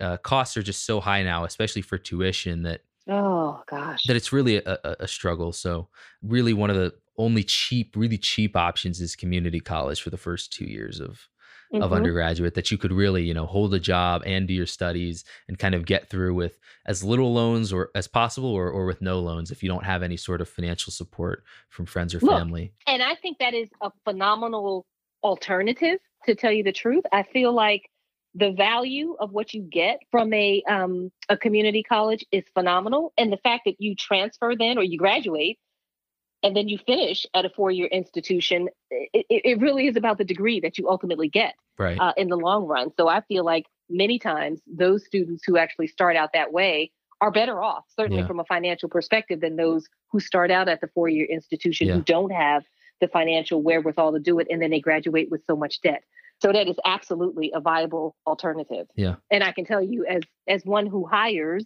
uh, 0.00 0.16
costs 0.18 0.56
are 0.56 0.62
just 0.62 0.84
so 0.86 1.00
high 1.00 1.22
now 1.22 1.44
especially 1.44 1.82
for 1.82 1.98
tuition 1.98 2.62
that 2.62 2.80
Oh 3.08 3.62
gosh. 3.66 4.04
That 4.04 4.16
it's 4.16 4.32
really 4.32 4.56
a, 4.56 4.78
a, 4.82 4.96
a 5.00 5.08
struggle. 5.08 5.52
So 5.52 5.88
really 6.22 6.52
one 6.52 6.70
of 6.70 6.76
the 6.76 6.94
only 7.18 7.44
cheap, 7.44 7.94
really 7.96 8.18
cheap 8.18 8.56
options 8.56 9.00
is 9.00 9.14
community 9.14 9.60
college 9.60 10.00
for 10.02 10.10
the 10.10 10.16
first 10.16 10.52
two 10.52 10.64
years 10.64 11.00
of 11.00 11.28
mm-hmm. 11.74 11.82
of 11.82 11.92
undergraduate 11.92 12.54
that 12.54 12.70
you 12.70 12.78
could 12.78 12.92
really, 12.92 13.24
you 13.24 13.34
know, 13.34 13.46
hold 13.46 13.74
a 13.74 13.80
job 13.80 14.22
and 14.24 14.48
do 14.48 14.54
your 14.54 14.66
studies 14.66 15.24
and 15.48 15.58
kind 15.58 15.74
of 15.74 15.84
get 15.84 16.08
through 16.08 16.34
with 16.34 16.58
as 16.86 17.02
little 17.02 17.32
loans 17.32 17.72
or 17.72 17.90
as 17.94 18.06
possible 18.06 18.50
or, 18.50 18.70
or 18.70 18.86
with 18.86 19.02
no 19.02 19.20
loans 19.20 19.50
if 19.50 19.62
you 19.62 19.68
don't 19.68 19.84
have 19.84 20.02
any 20.02 20.16
sort 20.16 20.40
of 20.40 20.48
financial 20.48 20.92
support 20.92 21.42
from 21.68 21.86
friends 21.86 22.14
or 22.14 22.20
Look, 22.20 22.30
family. 22.30 22.72
And 22.86 23.02
I 23.02 23.14
think 23.16 23.38
that 23.38 23.54
is 23.54 23.68
a 23.82 23.90
phenomenal 24.04 24.86
alternative 25.22 25.98
to 26.26 26.34
tell 26.34 26.52
you 26.52 26.62
the 26.62 26.72
truth. 26.72 27.04
I 27.12 27.24
feel 27.24 27.52
like 27.52 27.90
the 28.34 28.52
value 28.52 29.16
of 29.20 29.32
what 29.32 29.54
you 29.54 29.62
get 29.62 30.00
from 30.10 30.32
a 30.32 30.62
um, 30.68 31.10
a 31.28 31.36
community 31.36 31.82
college 31.82 32.24
is 32.32 32.42
phenomenal, 32.52 33.12
and 33.16 33.32
the 33.32 33.38
fact 33.38 33.62
that 33.66 33.76
you 33.78 33.94
transfer 33.94 34.54
then 34.58 34.76
or 34.76 34.82
you 34.82 34.98
graduate 34.98 35.58
and 36.44 36.54
then 36.54 36.68
you 36.68 36.78
finish 36.86 37.26
at 37.34 37.46
a 37.46 37.48
four 37.48 37.70
year 37.70 37.86
institution, 37.86 38.68
it, 38.90 39.26
it, 39.30 39.60
really 39.60 39.88
is 39.88 39.96
about 39.96 40.18
the 40.18 40.24
degree 40.24 40.60
that 40.60 40.76
you 40.76 40.88
ultimately 40.88 41.26
get 41.26 41.54
right. 41.78 41.98
uh, 41.98 42.12
in 42.18 42.28
the 42.28 42.36
long 42.36 42.66
run. 42.66 42.90
So 42.98 43.08
I 43.08 43.22
feel 43.22 43.44
like 43.44 43.64
many 43.88 44.18
times 44.18 44.60
those 44.66 45.04
students 45.06 45.42
who 45.46 45.56
actually 45.56 45.86
start 45.86 46.16
out 46.16 46.34
that 46.34 46.52
way 46.52 46.92
are 47.22 47.30
better 47.30 47.62
off, 47.62 47.84
certainly 47.96 48.20
yeah. 48.20 48.28
from 48.28 48.40
a 48.40 48.44
financial 48.44 48.90
perspective, 48.90 49.40
than 49.40 49.56
those 49.56 49.88
who 50.12 50.20
start 50.20 50.50
out 50.50 50.68
at 50.68 50.82
the 50.82 50.88
four 50.88 51.08
year 51.08 51.26
institution 51.26 51.88
yeah. 51.88 51.94
who 51.94 52.02
don't 52.02 52.30
have 52.30 52.62
the 53.00 53.08
financial 53.08 53.62
wherewithal 53.62 54.12
to 54.12 54.20
do 54.20 54.38
it 54.38 54.46
and 54.50 54.60
then 54.60 54.70
they 54.70 54.80
graduate 54.80 55.30
with 55.30 55.40
so 55.46 55.56
much 55.56 55.80
debt. 55.80 56.04
So 56.42 56.52
that 56.52 56.68
is 56.68 56.76
absolutely 56.84 57.52
a 57.54 57.60
viable 57.60 58.16
alternative. 58.26 58.86
Yeah. 58.96 59.16
And 59.30 59.42
I 59.42 59.52
can 59.52 59.64
tell 59.64 59.82
you 59.82 60.04
as 60.04 60.22
as 60.46 60.62
one 60.64 60.86
who 60.86 61.06
hires 61.06 61.64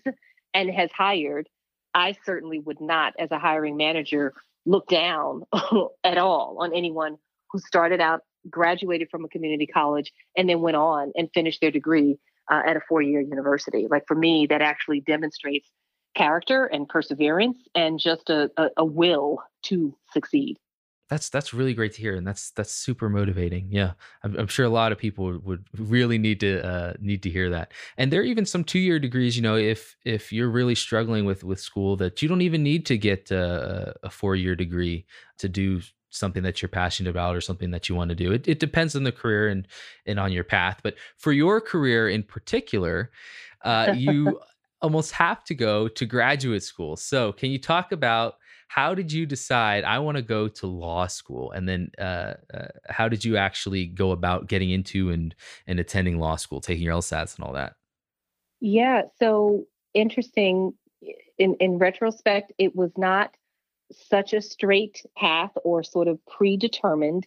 and 0.55 0.71
has 0.71 0.93
hired, 0.93 1.49
I 1.95 2.15
certainly 2.25 2.61
would 2.61 2.81
not 2.81 3.15
as 3.19 3.33
a 3.33 3.41
hiring 3.41 3.77
manager 3.77 4.35
look 4.69 4.87
down 4.89 5.43
at 6.05 6.19
all 6.19 6.59
on 6.61 6.75
anyone 6.75 7.17
who 7.51 7.59
started 7.59 8.01
out 8.01 8.21
graduated 8.49 9.09
from 9.11 9.25
a 9.25 9.29
community 9.29 9.67
college 9.67 10.13
and 10.37 10.49
then 10.49 10.61
went 10.61 10.77
on 10.77 11.13
and 11.17 11.29
finished 11.35 11.61
their 11.61 11.71
degree 11.71 12.19
uh, 12.51 12.63
at 12.67 12.77
a 12.77 12.81
four-year 12.89 13.21
university. 13.21 13.87
Like 13.91 14.05
for 14.07 14.15
me, 14.15 14.47
that 14.47 14.63
actually 14.63 15.01
demonstrates 15.01 15.69
character 16.15 16.67
and 16.67 16.89
perseverance 16.89 17.59
and 17.75 17.99
just 17.99 18.31
a, 18.31 18.51
a, 18.57 18.69
a 18.79 18.85
will 18.85 19.43
to 19.65 19.97
succeed 20.13 20.59
that's 21.09 21.31
that's 21.31 21.55
really 21.55 21.75
great 21.75 21.93
to 21.95 22.01
hear 22.01 22.17
and 22.17 22.27
that's 22.27 22.51
that's 22.51 22.73
super 22.73 23.09
motivating 23.09 23.69
yeah. 23.71 23.93
I'm, 24.23 24.37
I'm 24.37 24.47
sure 24.47 24.67
a 24.67 24.71
lot 24.71 24.93
of 24.93 24.99
people 24.99 25.39
would 25.39 25.65
really 25.77 26.19
need 26.19 26.41
to 26.41 26.65
uh, 26.65 26.93
need 27.01 27.23
to 27.23 27.31
hear 27.31 27.51
that. 27.51 27.73
And 27.97 28.13
there 28.13 28.21
are 28.21 28.25
even 28.25 28.47
some 28.47 28.65
two-year 28.65 28.99
degrees 28.99 29.37
you 29.37 29.43
know 29.43 29.57
if 29.57 29.97
if 30.05 30.33
you're 30.33 30.51
really 30.51 30.75
struggling 30.75 31.25
with 31.25 31.45
with 31.45 31.61
school 31.61 31.97
that 31.97 32.23
you 32.23 32.29
don't 32.29 32.43
even 32.43 32.63
need 32.63 32.87
to 32.87 32.99
get 32.99 33.31
a, 33.31 33.95
a 34.03 34.11
four-year 34.11 34.55
degree 34.55 35.07
to 35.39 35.49
do 35.49 35.81
something 36.11 36.43
that 36.43 36.63
you're 36.63 36.69
passionate 36.69 37.11
about 37.11 37.37
or 37.37 37.41
something 37.41 37.71
that 37.71 37.89
you 37.89 37.95
want 37.95 38.09
to 38.09 38.15
do. 38.15 38.33
It, 38.33 38.49
it 38.49 38.59
depends 38.59 38.97
on 38.97 39.05
the 39.05 39.13
career 39.13 39.49
and 39.49 39.67
and 40.07 40.19
on 40.19 40.33
your 40.33 40.45
path 40.45 40.81
but 40.83 40.95
for 41.17 41.33
your 41.33 41.61
career 41.61 42.09
in 42.09 42.23
particular 42.23 43.11
uh, 43.65 43.95
you 43.97 44.41
almost 44.83 45.13
have 45.13 45.43
to 45.45 45.55
go 45.55 45.89
to 45.89 46.07
graduate 46.07 46.63
school. 46.63 46.97
So 46.97 47.33
can 47.33 47.51
you 47.51 47.59
talk 47.59 47.93
about 47.93 48.37
how 48.69 48.95
did 48.95 49.11
you 49.11 49.27
decide 49.27 49.85
I 49.85 49.99
want 49.99 50.17
to 50.17 50.23
go 50.23 50.47
to 50.47 50.67
law 50.67 51.07
school? 51.07 51.51
And 51.53 51.69
then 51.69 51.91
uh, 51.99 52.35
uh, 52.55 52.69
how 52.89 53.09
did 53.09 53.25
you 53.25 53.37
actually 53.37 53.87
go 53.87 54.13
about 54.13 54.47
getting 54.47 54.71
into 54.71 55.11
and 55.11 55.35
and 55.67 55.81
attending 55.81 56.19
law 56.19 56.37
school, 56.37 56.61
taking 56.61 56.85
your 56.85 56.95
LSATs 56.95 57.37
and 57.37 57.45
all 57.45 57.55
that? 57.55 57.75
Yeah. 58.61 59.03
So 59.19 59.65
interesting. 59.95 60.75
In 61.39 61.55
in 61.61 61.79
retrospect, 61.79 62.53
it 62.59 62.77
was 62.77 62.93
not 62.97 63.35
such 63.91 64.35
a 64.35 64.43
straight 64.43 65.03
path 65.17 65.53
or 65.65 65.83
sort 65.83 66.09
of 66.09 66.19
predetermined. 66.27 67.27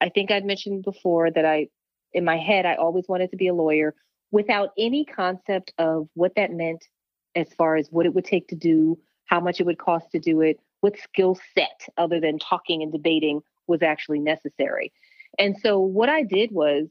I 0.00 0.08
think 0.08 0.30
I'd 0.30 0.44
mentioned 0.44 0.82
before 0.82 1.30
that 1.30 1.44
I, 1.44 1.68
in 2.12 2.24
my 2.24 2.36
head, 2.36 2.66
I 2.66 2.74
always 2.74 3.04
wanted 3.06 3.30
to 3.30 3.36
be 3.36 3.48
a 3.48 3.54
lawyer 3.54 3.94
without 4.32 4.70
any 4.78 5.04
concept 5.04 5.72
of 5.78 6.08
what 6.14 6.34
that 6.36 6.52
meant 6.52 6.84
as 7.36 7.52
far 7.54 7.76
as 7.76 7.88
what 7.90 8.06
it 8.06 8.14
would 8.14 8.24
take 8.24 8.48
to 8.48 8.56
do, 8.56 8.98
how 9.26 9.40
much 9.40 9.60
it 9.60 9.66
would 9.66 9.78
cost 9.78 10.10
to 10.12 10.18
do 10.18 10.40
it, 10.40 10.58
what 10.80 10.98
skill 10.98 11.38
set 11.54 11.88
other 11.96 12.20
than 12.20 12.38
talking 12.38 12.82
and 12.82 12.92
debating 12.92 13.40
was 13.66 13.82
actually 13.82 14.18
necessary. 14.18 14.92
And 15.38 15.56
so 15.58 15.78
what 15.78 16.08
I 16.08 16.22
did 16.22 16.50
was 16.52 16.88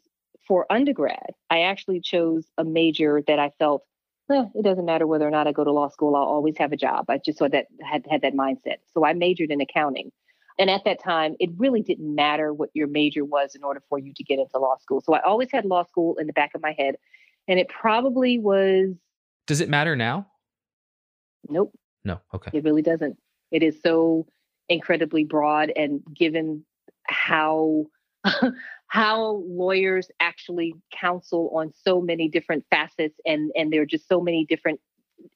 for 0.48 0.65
undergrad, 0.72 1.34
I 1.50 1.62
actually 1.62 2.00
chose 2.01 2.46
a 2.58 2.63
major 2.63 3.22
that 3.27 3.39
I 3.39 3.51
felt 3.60 3.84
well, 4.29 4.51
it 4.53 4.63
doesn't 4.63 4.86
matter 4.86 5.08
whether 5.08 5.27
or 5.27 5.31
not 5.31 5.48
I 5.48 5.51
go 5.51 5.63
to 5.63 5.72
law 5.72 5.89
school, 5.89 6.15
I'll 6.15 6.22
always 6.22 6.55
have 6.60 6.72
a 6.72 6.77
job. 6.77 7.10
I 7.10 7.17
just 7.17 7.39
saw 7.39 7.48
that 7.48 7.65
had 7.81 8.05
had 8.10 8.22
that 8.22 8.36
mindset. 8.36 8.77
So 8.93 9.03
I 9.03 9.13
majored 9.13 9.50
in 9.50 9.60
accounting. 9.60 10.12
And 10.60 10.69
at 10.69 10.84
that 10.86 11.01
time, 11.01 11.36
it 11.39 11.50
really 11.58 11.81
didn't 11.81 12.13
matter 12.13 12.53
what 12.53 12.69
your 12.74 12.88
major 12.88 13.25
was 13.25 13.55
in 13.55 13.63
order 13.63 13.81
for 13.89 13.98
you 13.98 14.13
to 14.13 14.24
get 14.24 14.38
into 14.38 14.60
law 14.60 14.77
school. 14.77 15.01
So 15.01 15.13
I 15.13 15.22
always 15.22 15.50
had 15.51 15.65
law 15.65 15.84
school 15.84 16.15
in 16.17 16.27
the 16.27 16.34
back 16.34 16.51
of 16.53 16.62
my 16.62 16.75
head. 16.77 16.96
And 17.48 17.60
it 17.60 17.69
probably 17.69 18.38
was 18.38 18.89
Does 19.48 19.62
it 19.62 19.69
matter 19.69 19.96
now? 19.96 20.27
Nope. 21.48 21.74
No. 22.03 22.19
Okay. 22.34 22.51
It 22.53 22.63
really 22.63 22.84
doesn't. 22.84 23.17
It 23.51 23.63
is 23.63 23.82
so 23.84 24.27
incredibly 24.70 25.24
broad 25.24 25.72
and 25.75 26.01
given 26.13 26.63
how 27.08 27.86
how 28.88 29.44
lawyers 29.48 30.10
actually 30.20 30.75
counsel 31.00 31.51
on 31.56 31.72
so 31.84 32.01
many 32.01 32.27
different 32.27 32.65
facets 32.70 33.15
and 33.25 33.51
and 33.56 33.72
there 33.72 33.82
are 33.82 33.88
just 33.88 34.08
so 34.08 34.22
many 34.22 34.46
different 34.46 34.79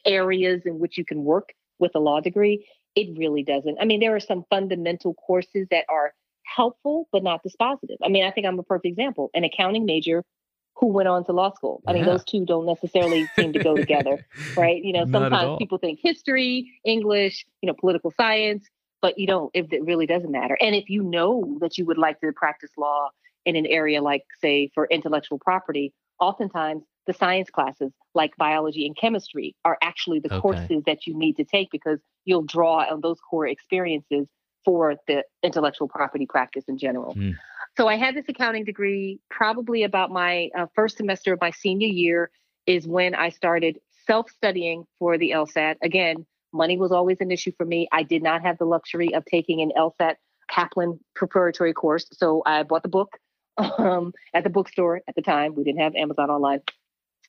areas 0.06 0.62
in 0.66 0.80
which 0.80 0.98
you 0.98 1.06
can 1.06 1.24
work 1.24 1.50
with 1.80 1.92
a 1.96 2.00
law 2.00 2.20
degree 2.20 2.66
it 2.96 3.18
really 3.18 3.44
doesn't. 3.44 3.78
I 3.82 3.86
mean 3.86 4.00
there 4.00 4.16
are 4.16 4.20
some 4.20 4.44
fundamental 4.50 5.16
courses 5.16 5.68
that 5.72 5.86
are 5.90 6.14
helpful 6.46 7.08
but 7.12 7.24
not 7.24 7.42
dispositive. 7.44 7.98
I 8.04 8.10
mean 8.10 8.24
i 8.24 8.32
think 8.32 8.46
i'm 8.46 8.60
a 8.60 8.64
perfect 8.64 8.86
example. 8.86 9.32
An 9.34 9.44
accounting 9.44 9.86
major 9.86 10.24
who 10.76 10.88
went 10.88 11.08
on 11.08 11.24
to 11.26 11.32
law 11.32 11.54
school 11.54 11.82
i 11.88 11.92
yeah. 11.92 11.98
mean 11.98 12.06
those 12.06 12.24
two 12.24 12.46
don't 12.46 12.66
necessarily 12.66 13.28
seem 13.36 13.54
to 13.54 13.60
go 13.60 13.76
together 13.84 14.26
right 14.58 14.84
you 14.84 14.94
know 14.94 15.06
sometimes 15.12 15.58
people 15.58 15.78
think 15.78 16.00
history 16.02 16.72
english 16.86 17.46
you 17.62 17.68
know 17.68 17.74
political 17.80 18.12
science 18.16 18.68
but 19.02 19.18
you 19.18 19.28
don't 19.28 19.52
if 19.54 19.72
it 19.72 19.84
really 19.84 20.06
doesn't 20.06 20.32
matter 20.32 20.58
and 20.62 20.76
if 20.76 20.90
you 20.90 21.04
know 21.04 21.58
that 21.62 21.78
you 21.78 21.86
would 21.86 21.98
like 21.98 22.20
to 22.20 22.32
practice 22.34 22.72
law 22.78 23.10
in 23.46 23.56
an 23.56 23.66
area 23.66 24.02
like, 24.02 24.24
say, 24.42 24.70
for 24.74 24.88
intellectual 24.88 25.40
property, 25.40 25.94
oftentimes 26.20 26.84
the 27.06 27.14
science 27.14 27.50
classes 27.50 27.92
like 28.14 28.36
biology 28.38 28.86
and 28.86 28.96
chemistry 28.96 29.56
are 29.66 29.78
actually 29.82 30.20
the 30.20 30.32
okay. 30.32 30.40
courses 30.40 30.84
that 30.86 31.06
you 31.06 31.18
need 31.18 31.36
to 31.36 31.44
take 31.44 31.70
because 31.72 32.00
you'll 32.24 32.44
draw 32.44 32.86
on 32.90 33.02
those 33.02 33.20
core 33.30 33.48
experiences 33.48 34.28
for 34.64 34.96
the 35.08 35.24
intellectual 35.44 35.90
property 35.90 36.26
practice 36.26 36.64
in 36.70 36.78
general. 36.78 37.14
Mm. 37.16 37.34
So 37.76 37.88
I 37.88 37.96
had 37.96 38.16
this 38.16 38.26
accounting 38.28 38.66
degree 38.66 39.20
probably 39.30 39.84
about 39.84 40.12
my 40.12 40.50
uh, 40.58 40.68
first 40.76 40.98
semester 40.98 41.34
of 41.34 41.42
my 41.42 41.52
senior 41.52 41.88
year 41.88 42.30
is 42.68 42.88
when 42.88 43.16
I 43.16 43.30
started 43.30 43.80
self-studying 44.06 44.86
for 45.00 45.18
the 45.18 45.32
LSAT. 45.32 45.76
Again, 45.82 46.26
money 46.54 46.78
was 46.78 46.92
always 46.92 47.18
an 47.20 47.32
issue 47.32 47.52
for 47.58 47.66
me. 47.66 47.88
I 47.92 48.04
did 48.04 48.22
not 48.22 48.44
have 48.44 48.58
the 48.60 48.66
luxury 48.66 49.14
of 49.16 49.26
taking 49.26 49.62
an 49.62 49.72
LSAT 49.76 50.16
Kaplan 50.50 51.00
preparatory 51.16 51.74
course. 51.74 52.06
So 52.14 52.44
I 52.46 52.64
bought 52.64 52.84
the 52.84 52.90
book 52.90 53.18
um, 53.58 54.14
at 54.34 54.44
the 54.44 54.50
bookstore 54.50 55.02
at 55.08 55.16
the 55.16 55.22
time. 55.22 55.56
We 55.56 55.64
didn't 55.64 55.82
have 55.82 55.96
Amazon 55.96 56.30
online. 56.30 56.62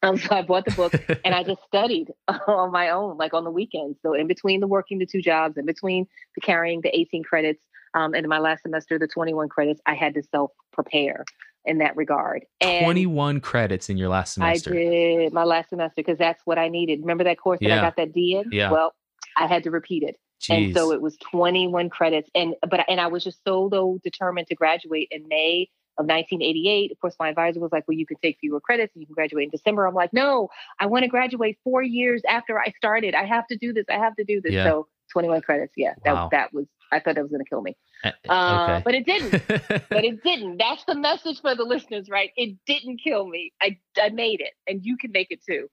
Um, 0.04 0.18
so 0.18 0.36
I 0.36 0.42
bought 0.42 0.64
the 0.64 0.72
book 0.72 0.94
and 1.24 1.34
I 1.34 1.42
just 1.42 1.62
studied 1.66 2.12
on 2.46 2.70
my 2.72 2.90
own, 2.90 3.16
like 3.16 3.34
on 3.34 3.44
the 3.44 3.50
weekends. 3.50 3.98
So 4.02 4.14
in 4.14 4.26
between 4.26 4.60
the 4.60 4.66
working 4.66 4.98
the 4.98 5.06
two 5.06 5.22
jobs, 5.22 5.56
in 5.56 5.66
between 5.66 6.06
the 6.34 6.40
carrying 6.40 6.80
the 6.82 6.96
18 6.96 7.24
credits, 7.24 7.64
um, 7.94 8.14
and 8.14 8.24
in 8.24 8.28
my 8.28 8.38
last 8.38 8.62
semester, 8.62 8.98
the 8.98 9.06
21 9.06 9.48
credits, 9.48 9.80
I 9.86 9.94
had 9.94 10.14
to 10.14 10.22
self 10.22 10.50
prepare 10.72 11.24
in 11.64 11.78
that 11.78 11.96
regard. 11.96 12.44
And 12.60 12.84
21 12.84 13.40
credits 13.40 13.88
in 13.88 13.96
your 13.96 14.08
last 14.08 14.34
semester. 14.34 14.70
I 14.70 14.74
did 14.74 15.32
my 15.32 15.44
last 15.44 15.70
semester 15.70 15.94
because 15.96 16.18
that's 16.18 16.42
what 16.44 16.58
I 16.58 16.68
needed. 16.68 17.00
Remember 17.00 17.24
that 17.24 17.38
course 17.38 17.60
that 17.60 17.68
yeah. 17.68 17.78
I 17.78 17.80
got 17.80 17.96
that 17.96 18.12
D 18.12 18.36
in? 18.36 18.50
Yeah. 18.52 18.70
Well, 18.70 18.92
I 19.36 19.46
had 19.46 19.62
to 19.64 19.70
repeat 19.70 20.02
it. 20.02 20.16
Jeez. 20.40 20.66
And 20.66 20.74
so 20.74 20.92
it 20.92 21.00
was 21.00 21.16
21 21.30 21.88
credits. 21.88 22.28
And 22.34 22.54
but 22.68 22.84
and 22.88 23.00
I 23.00 23.06
was 23.06 23.24
just 23.24 23.38
so 23.46 23.68
though 23.70 23.98
determined 24.02 24.48
to 24.48 24.54
graduate 24.54 25.08
in 25.10 25.26
May 25.28 25.68
of 25.98 26.06
1988. 26.06 26.92
Of 26.92 27.00
course, 27.00 27.14
my 27.18 27.28
advisor 27.28 27.60
was 27.60 27.72
like, 27.72 27.86
well, 27.86 27.96
you 27.96 28.06
can 28.06 28.16
take 28.22 28.38
fewer 28.40 28.60
credits 28.60 28.94
and 28.94 29.02
you 29.02 29.06
can 29.06 29.14
graduate 29.14 29.44
in 29.44 29.50
December. 29.50 29.86
I'm 29.86 29.94
like, 29.94 30.12
no, 30.12 30.48
I 30.80 30.86
want 30.86 31.04
to 31.04 31.08
graduate 31.08 31.58
four 31.62 31.82
years 31.82 32.22
after 32.28 32.58
I 32.58 32.72
started. 32.76 33.14
I 33.14 33.24
have 33.24 33.46
to 33.48 33.56
do 33.56 33.72
this. 33.72 33.84
I 33.88 33.98
have 33.98 34.16
to 34.16 34.24
do 34.24 34.40
this. 34.40 34.52
Yeah. 34.52 34.64
So 34.64 34.88
21 35.12 35.42
credits. 35.42 35.72
Yeah, 35.76 35.94
that, 36.04 36.14
wow. 36.14 36.28
that 36.32 36.52
was, 36.52 36.66
I 36.90 37.00
thought 37.00 37.14
that 37.14 37.22
was 37.22 37.30
going 37.30 37.44
to 37.44 37.48
kill 37.48 37.62
me. 37.62 37.76
Uh, 38.02 38.10
uh, 38.28 38.66
okay. 38.70 38.82
But 38.84 38.94
it 38.94 39.06
didn't. 39.06 39.30
but 39.88 40.04
it 40.04 40.22
didn't. 40.22 40.58
That's 40.58 40.84
the 40.84 40.94
message 40.94 41.40
for 41.40 41.54
the 41.54 41.64
listeners, 41.64 42.08
right? 42.10 42.30
It 42.36 42.56
didn't 42.66 43.00
kill 43.02 43.26
me. 43.26 43.52
I, 43.62 43.78
I 44.00 44.08
made 44.10 44.40
it 44.40 44.52
and 44.66 44.84
you 44.84 44.96
can 44.96 45.12
make 45.12 45.28
it 45.30 45.40
too. 45.44 45.68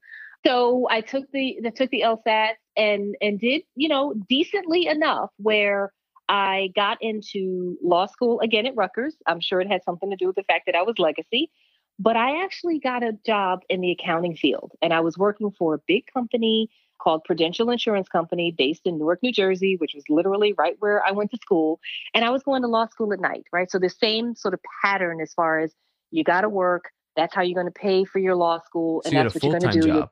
So 0.45 0.88
I 0.89 1.01
took 1.01 1.31
the, 1.31 1.60
I 1.65 1.69
took 1.69 1.91
the 1.91 2.01
LSAT 2.01 2.53
and, 2.75 3.15
and 3.21 3.39
did, 3.39 3.63
you 3.75 3.89
know, 3.89 4.13
decently 4.27 4.88
enough 4.88 5.29
where 5.38 5.93
I 6.31 6.71
got 6.77 6.97
into 7.01 7.77
law 7.83 8.05
school 8.05 8.39
again 8.39 8.65
at 8.65 8.73
Rutgers. 8.73 9.17
I'm 9.27 9.41
sure 9.41 9.59
it 9.59 9.67
had 9.67 9.83
something 9.83 10.09
to 10.11 10.15
do 10.15 10.27
with 10.27 10.37
the 10.37 10.43
fact 10.43 10.65
that 10.67 10.75
I 10.75 10.83
was 10.83 10.97
legacy, 10.97 11.51
but 11.99 12.15
I 12.15 12.45
actually 12.45 12.79
got 12.79 13.03
a 13.03 13.11
job 13.25 13.63
in 13.67 13.81
the 13.81 13.91
accounting 13.91 14.37
field 14.37 14.71
and 14.81 14.93
I 14.93 15.01
was 15.01 15.17
working 15.17 15.51
for 15.51 15.73
a 15.73 15.79
big 15.85 16.05
company 16.07 16.69
called 17.01 17.25
Prudential 17.25 17.69
Insurance 17.69 18.07
Company 18.07 18.55
based 18.57 18.83
in 18.85 18.97
Newark, 18.97 19.21
New 19.21 19.33
Jersey, 19.33 19.75
which 19.75 19.93
was 19.93 20.05
literally 20.07 20.53
right 20.53 20.77
where 20.79 21.05
I 21.05 21.11
went 21.11 21.31
to 21.31 21.37
school. 21.37 21.81
And 22.13 22.23
I 22.23 22.29
was 22.29 22.43
going 22.43 22.61
to 22.61 22.69
law 22.69 22.87
school 22.87 23.11
at 23.11 23.19
night, 23.19 23.43
right? 23.51 23.69
So 23.69 23.77
the 23.77 23.89
same 23.89 24.33
sort 24.33 24.53
of 24.53 24.61
pattern 24.81 25.19
as 25.19 25.33
far 25.33 25.59
as 25.59 25.73
you 26.11 26.23
got 26.23 26.41
to 26.41 26.49
work, 26.49 26.91
that's 27.17 27.35
how 27.35 27.41
you're 27.41 27.61
going 27.61 27.73
to 27.73 27.77
pay 27.77 28.05
for 28.05 28.19
your 28.19 28.35
law 28.35 28.59
school, 28.65 29.01
so 29.03 29.09
and 29.09 29.17
that's 29.17 29.35
what 29.35 29.43
you're 29.43 29.59
going 29.59 29.73
to 29.73 29.81
do. 29.81 30.05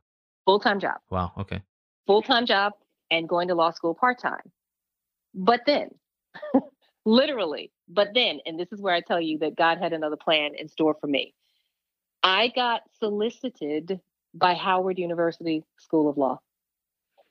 Full 0.46 0.60
time 0.60 0.82
job. 0.82 0.98
Wow. 1.10 1.32
Okay. 1.38 1.62
Full 2.08 2.24
time 2.24 2.46
job 2.46 2.74
and 3.10 3.30
going 3.30 3.48
to 3.48 3.56
law 3.56 3.72
school 3.72 3.94
part 3.94 4.20
time. 4.20 4.52
But 5.34 5.62
then 5.66 5.92
literally. 7.06 7.72
But 7.88 8.10
then, 8.14 8.40
and 8.46 8.60
this 8.60 8.72
is 8.72 8.82
where 8.82 8.94
I 8.94 9.02
tell 9.02 9.22
you 9.22 9.40
that 9.40 9.56
God 9.56 9.80
had 9.80 9.94
another 9.94 10.18
plan 10.18 10.52
in 10.58 10.68
store 10.68 10.96
for 11.00 11.08
me. 11.08 11.34
I 12.24 12.50
got 12.56 12.82
solicited 13.00 14.00
by 14.34 14.54
Howard 14.54 15.00
University 15.00 15.64
School 15.80 16.10
of 16.10 16.18
Law. 16.18 16.40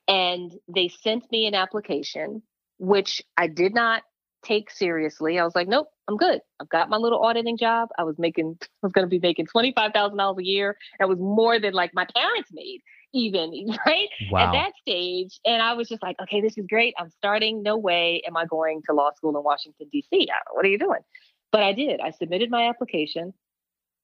And 0.07 0.53
they 0.75 0.89
sent 0.89 1.31
me 1.31 1.47
an 1.47 1.55
application, 1.55 2.43
which 2.79 3.23
I 3.37 3.47
did 3.47 3.75
not 3.75 4.03
take 4.43 4.71
seriously. 4.71 5.39
I 5.39 5.45
was 5.45 5.55
like, 5.55 5.69
nope, 5.69 5.89
I'm 6.09 6.17
good. 6.17 6.41
I've 6.61 6.69
got 6.69 6.89
my 6.89 6.97
little 6.97 7.23
auditing 7.23 7.59
job. 7.59 7.89
I 7.99 8.05
was 8.05 8.19
making, 8.19 8.57
I 8.63 8.67
was 8.83 8.93
going 8.93 9.05
to 9.05 9.11
be 9.11 9.19
making 9.21 9.47
$25,000 9.55 10.39
a 10.39 10.45
year. 10.45 10.77
That 10.99 11.09
was 11.09 11.19
more 11.19 11.61
than 11.61 11.75
like 11.75 11.93
my 11.93 12.07
parents 12.15 12.51
made 12.53 12.81
even, 13.15 13.77
right? 13.87 14.09
Wow. 14.31 14.47
At 14.47 14.53
that 14.53 14.73
stage. 14.81 15.41
And 15.45 15.63
I 15.63 15.75
was 15.75 15.89
just 15.89 16.03
like, 16.03 16.17
okay, 16.23 16.41
this 16.41 16.59
is 16.59 16.67
great. 16.69 16.95
I'm 16.99 17.11
starting. 17.11 17.63
No 17.63 17.77
way 17.77 18.23
am 18.27 18.37
I 18.37 18.45
going 18.47 18.83
to 18.87 18.95
law 18.95 19.11
school 19.17 19.37
in 19.37 19.45
Washington, 19.45 19.89
D.C. 19.91 20.29
What 20.53 20.65
are 20.65 20.69
you 20.69 20.79
doing? 20.79 21.01
But 21.51 21.63
I 21.63 21.73
did. 21.73 22.01
I 22.01 22.11
submitted 22.11 22.51
my 22.51 22.69
application, 22.69 23.33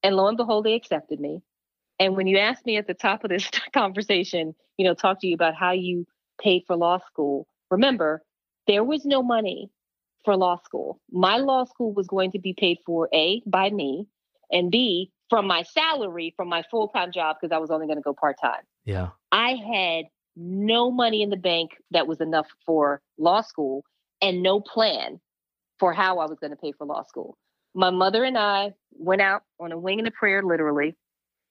and 0.03 0.17
lo 0.17 0.29
and 0.29 0.37
behold, 0.37 0.65
they 0.65 0.75
accepted 0.75 1.21
me. 1.21 1.43
And 2.01 2.17
when 2.17 2.27
you 2.27 2.39
asked 2.39 2.67
me 2.67 2.77
at 2.77 2.87
the 2.87 2.95
top 2.95 3.25
of 3.25 3.31
this 3.31 3.49
conversation, 3.73 4.55
you 4.79 4.85
know, 4.85 4.95
talk 4.95 5.21
to 5.21 5.27
you 5.27 5.35
about 5.35 5.55
how 5.55 5.73
you 5.73 6.07
paid 6.41 6.65
for 6.67 6.77
law 6.77 6.99
school, 7.07 7.47
remember, 7.71 8.23
there 8.67 8.83
was 8.83 9.05
no 9.05 9.23
money 9.23 9.71
for 10.25 10.37
law 10.37 10.59
school. 10.65 11.01
My 11.13 11.37
law 11.37 11.65
school 11.65 11.93
was 11.93 12.07
going 12.07 12.33
to 12.33 12.39
be 12.39 12.55
paid 12.55 12.79
for 12.87 13.09
A, 13.13 13.43
by 13.47 13.71
me, 13.71 14.09
and 14.51 14.71
B, 14.71 15.13
from 15.31 15.47
my 15.47 15.63
salary 15.63 16.35
from 16.37 16.49
my 16.49 16.63
full 16.71 16.89
time 16.89 17.13
job 17.13 17.37
because 17.41 17.55
I 17.55 17.59
was 17.59 17.71
only 17.71 17.87
going 17.87 17.99
to 17.99 18.03
go 18.03 18.15
part 18.15 18.37
time. 18.41 18.63
Yeah. 18.85 19.09
I 19.33 19.55
had 19.55 20.07
no 20.37 20.91
money 20.91 21.23
in 21.23 21.31
the 21.31 21.37
bank 21.37 21.73
that 21.91 22.07
was 22.07 22.21
enough 22.21 22.47
for 22.67 23.01
law 23.19 23.41
school 23.41 23.85
and 24.21 24.43
no 24.43 24.61
plan 24.61 25.21
for 25.79 25.93
how 25.93 26.19
I 26.19 26.27
was 26.27 26.39
going 26.39 26.51
to 26.51 26.57
pay 26.57 26.73
for 26.73 26.87
law 26.87 27.03
school. 27.03 27.37
My 27.75 27.91
mother 27.91 28.25
and 28.25 28.39
I 28.39 28.73
went 28.93 29.21
out 29.21 29.43
on 29.59 29.73
a 29.73 29.79
wing 29.79 29.99
and 29.99 30.09
a 30.09 30.13
prayer, 30.13 30.43
literally. 30.43 30.95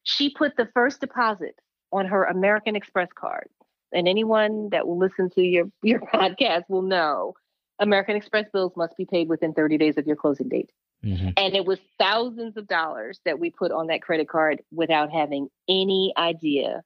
She 0.03 0.29
put 0.29 0.55
the 0.57 0.69
first 0.73 1.01
deposit 1.01 1.55
on 1.91 2.05
her 2.05 2.23
American 2.25 2.75
Express 2.75 3.09
card. 3.13 3.47
And 3.91 4.07
anyone 4.07 4.69
that 4.71 4.87
will 4.87 4.97
listen 4.97 5.29
to 5.31 5.41
your, 5.41 5.65
your 5.81 5.99
podcast 6.13 6.63
will 6.67 6.81
know 6.81 7.33
American 7.79 8.15
Express 8.15 8.45
bills 8.51 8.73
must 8.75 8.97
be 8.97 9.05
paid 9.05 9.29
within 9.29 9.53
30 9.53 9.77
days 9.77 9.97
of 9.97 10.07
your 10.07 10.15
closing 10.15 10.49
date. 10.49 10.71
Mm-hmm. 11.05 11.29
And 11.35 11.55
it 11.55 11.65
was 11.65 11.79
thousands 11.99 12.57
of 12.57 12.67
dollars 12.67 13.19
that 13.25 13.39
we 13.39 13.49
put 13.49 13.71
on 13.71 13.87
that 13.87 14.01
credit 14.01 14.29
card 14.29 14.61
without 14.71 15.11
having 15.11 15.49
any 15.67 16.13
idea 16.17 16.81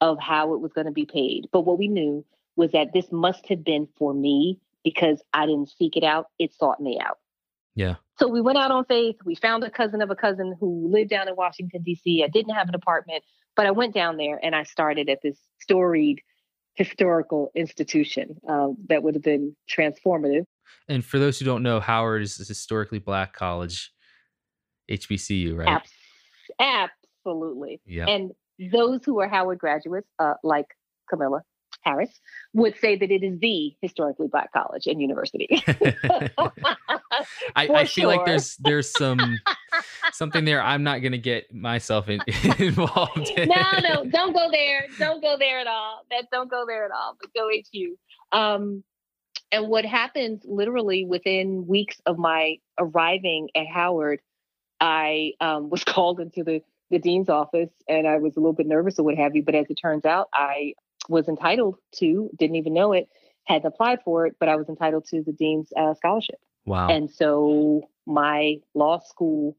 of 0.00 0.18
how 0.20 0.54
it 0.54 0.60
was 0.60 0.72
going 0.72 0.86
to 0.86 0.92
be 0.92 1.06
paid. 1.06 1.48
But 1.52 1.62
what 1.62 1.78
we 1.78 1.88
knew 1.88 2.24
was 2.56 2.72
that 2.72 2.92
this 2.92 3.06
must 3.12 3.46
have 3.48 3.64
been 3.64 3.88
for 3.98 4.14
me 4.14 4.58
because 4.84 5.22
I 5.32 5.46
didn't 5.46 5.70
seek 5.70 5.96
it 5.96 6.04
out, 6.04 6.26
it 6.38 6.52
sought 6.54 6.80
me 6.80 6.98
out. 7.00 7.18
Yeah. 7.74 7.96
So 8.18 8.26
we 8.26 8.40
went 8.40 8.58
out 8.58 8.70
on 8.70 8.84
faith. 8.86 9.16
We 9.24 9.36
found 9.36 9.62
a 9.62 9.70
cousin 9.70 10.02
of 10.02 10.10
a 10.10 10.16
cousin 10.16 10.56
who 10.58 10.88
lived 10.90 11.10
down 11.10 11.28
in 11.28 11.36
Washington, 11.36 11.82
D.C. 11.82 12.24
I 12.24 12.28
didn't 12.28 12.54
have 12.54 12.68
an 12.68 12.74
apartment, 12.74 13.22
but 13.54 13.66
I 13.66 13.70
went 13.70 13.94
down 13.94 14.16
there 14.16 14.40
and 14.42 14.54
I 14.54 14.64
started 14.64 15.08
at 15.08 15.20
this 15.22 15.38
storied 15.60 16.20
historical 16.74 17.50
institution 17.54 18.40
uh, 18.48 18.68
that 18.88 19.02
would 19.02 19.14
have 19.14 19.22
been 19.22 19.54
transformative. 19.70 20.44
And 20.88 21.04
for 21.04 21.18
those 21.18 21.38
who 21.38 21.44
don't 21.44 21.62
know, 21.62 21.80
Howard 21.80 22.22
is 22.22 22.40
a 22.40 22.44
historically 22.44 22.98
black 22.98 23.32
college, 23.32 23.92
HBCU, 24.90 25.56
right? 25.56 25.68
Abs- 25.68 25.92
absolutely. 27.26 27.80
Yeah. 27.86 28.06
And 28.06 28.32
those 28.72 29.00
who 29.04 29.20
are 29.20 29.28
Howard 29.28 29.58
graduates, 29.58 30.08
uh, 30.18 30.34
like 30.42 30.66
Kamala 31.08 31.42
Harris, 31.82 32.20
would 32.54 32.76
say 32.78 32.96
that 32.96 33.10
it 33.10 33.22
is 33.22 33.38
the 33.40 33.74
historically 33.80 34.28
black 34.28 34.52
college 34.52 34.86
and 34.86 35.00
university. 35.00 35.62
I, 37.56 37.68
I, 37.68 37.84
feel 37.84 38.08
like 38.08 38.24
there's 38.24 38.56
there's 38.56 38.90
some 38.92 39.38
something 40.12 40.44
there. 40.44 40.62
I'm 40.62 40.82
not 40.82 40.98
gonna 40.98 41.18
get 41.18 41.52
myself 41.54 42.08
in, 42.08 42.20
involved. 42.58 43.30
In. 43.36 43.48
No, 43.48 43.78
no, 43.80 44.04
don't 44.04 44.32
go 44.32 44.50
there. 44.50 44.86
Don't 44.98 45.22
go 45.22 45.36
there 45.38 45.60
at 45.60 45.66
all. 45.66 46.02
That 46.10 46.26
don't 46.32 46.50
go 46.50 46.64
there 46.66 46.84
at 46.84 46.90
all. 46.90 47.16
But 47.20 47.32
go 47.34 47.48
HU. 47.48 47.96
Um, 48.32 48.82
and 49.52 49.68
what 49.68 49.84
happens 49.84 50.42
literally 50.44 51.04
within 51.04 51.66
weeks 51.66 52.00
of 52.06 52.18
my 52.18 52.58
arriving 52.78 53.48
at 53.54 53.66
Howard, 53.66 54.20
I 54.80 55.32
um, 55.40 55.70
was 55.70 55.84
called 55.84 56.20
into 56.20 56.44
the 56.44 56.62
the 56.90 56.98
dean's 56.98 57.28
office, 57.28 57.70
and 57.86 58.06
I 58.08 58.16
was 58.16 58.36
a 58.36 58.40
little 58.40 58.54
bit 58.54 58.66
nervous 58.66 58.98
or 58.98 59.02
what 59.02 59.16
have 59.16 59.36
you. 59.36 59.42
But 59.42 59.54
as 59.54 59.66
it 59.68 59.74
turns 59.74 60.06
out, 60.06 60.28
I 60.32 60.72
was 61.08 61.28
entitled 61.28 61.76
to. 61.96 62.30
Didn't 62.38 62.56
even 62.56 62.72
know 62.72 62.92
it. 62.92 63.08
Hadn't 63.44 63.66
applied 63.66 64.00
for 64.04 64.26
it, 64.26 64.36
but 64.40 64.48
I 64.48 64.56
was 64.56 64.68
entitled 64.68 65.06
to 65.10 65.22
the 65.22 65.32
dean's 65.32 65.70
uh, 65.76 65.94
scholarship. 65.94 66.38
Wow. 66.64 66.88
And 66.88 67.10
so 67.10 67.82
my 68.06 68.56
law 68.74 69.00
school 69.00 69.56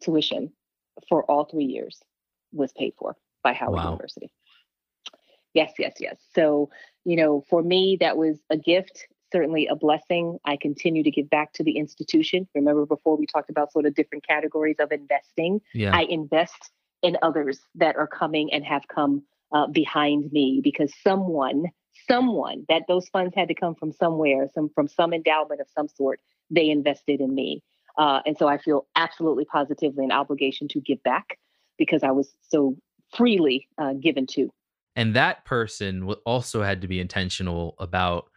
tuition 0.00 0.52
for 1.08 1.24
all 1.24 1.44
three 1.44 1.64
years 1.64 2.00
was 2.52 2.72
paid 2.72 2.94
for 2.98 3.16
by 3.42 3.52
Howard 3.52 3.76
wow. 3.76 3.90
University. 3.90 4.32
Yes, 5.54 5.72
yes, 5.78 5.94
yes. 6.00 6.16
So, 6.34 6.70
you 7.04 7.16
know, 7.16 7.44
for 7.48 7.62
me, 7.62 7.98
that 8.00 8.16
was 8.16 8.38
a 8.48 8.56
gift, 8.56 9.06
certainly 9.32 9.66
a 9.66 9.74
blessing. 9.74 10.38
I 10.44 10.56
continue 10.56 11.02
to 11.02 11.10
give 11.10 11.28
back 11.30 11.52
to 11.54 11.64
the 11.64 11.78
institution. 11.78 12.46
Remember, 12.54 12.86
before 12.86 13.16
we 13.16 13.26
talked 13.26 13.50
about 13.50 13.72
sort 13.72 13.86
of 13.86 13.94
different 13.94 14.26
categories 14.26 14.76
of 14.78 14.92
investing, 14.92 15.60
yeah. 15.74 15.96
I 15.96 16.02
invest 16.02 16.70
in 17.02 17.16
others 17.22 17.60
that 17.74 17.96
are 17.96 18.06
coming 18.06 18.52
and 18.52 18.64
have 18.64 18.82
come 18.88 19.24
uh, 19.52 19.66
behind 19.66 20.30
me 20.30 20.60
because 20.62 20.92
someone, 21.02 21.64
someone 22.08 22.64
that 22.68 22.82
those 22.86 23.08
funds 23.08 23.34
had 23.34 23.48
to 23.48 23.54
come 23.54 23.74
from 23.74 23.92
somewhere, 23.92 24.48
some 24.54 24.70
from 24.74 24.86
some 24.86 25.12
endowment 25.12 25.60
of 25.60 25.66
some 25.74 25.88
sort 25.88 26.20
they 26.50 26.70
invested 26.70 27.20
in 27.20 27.34
me. 27.34 27.62
Uh, 27.98 28.20
and 28.24 28.36
so 28.38 28.46
I 28.46 28.58
feel 28.58 28.86
absolutely 28.94 29.44
positively 29.44 30.04
an 30.04 30.12
obligation 30.12 30.68
to 30.68 30.80
give 30.80 31.02
back 31.02 31.38
because 31.78 32.02
I 32.02 32.10
was 32.10 32.30
so 32.48 32.76
freely 33.14 33.68
uh, 33.78 33.94
given 33.94 34.26
to. 34.28 34.50
And 34.96 35.14
that 35.14 35.44
person 35.44 36.10
also 36.24 36.62
had 36.62 36.82
to 36.82 36.88
be 36.88 37.00
intentional 37.00 37.74
about 37.78 38.30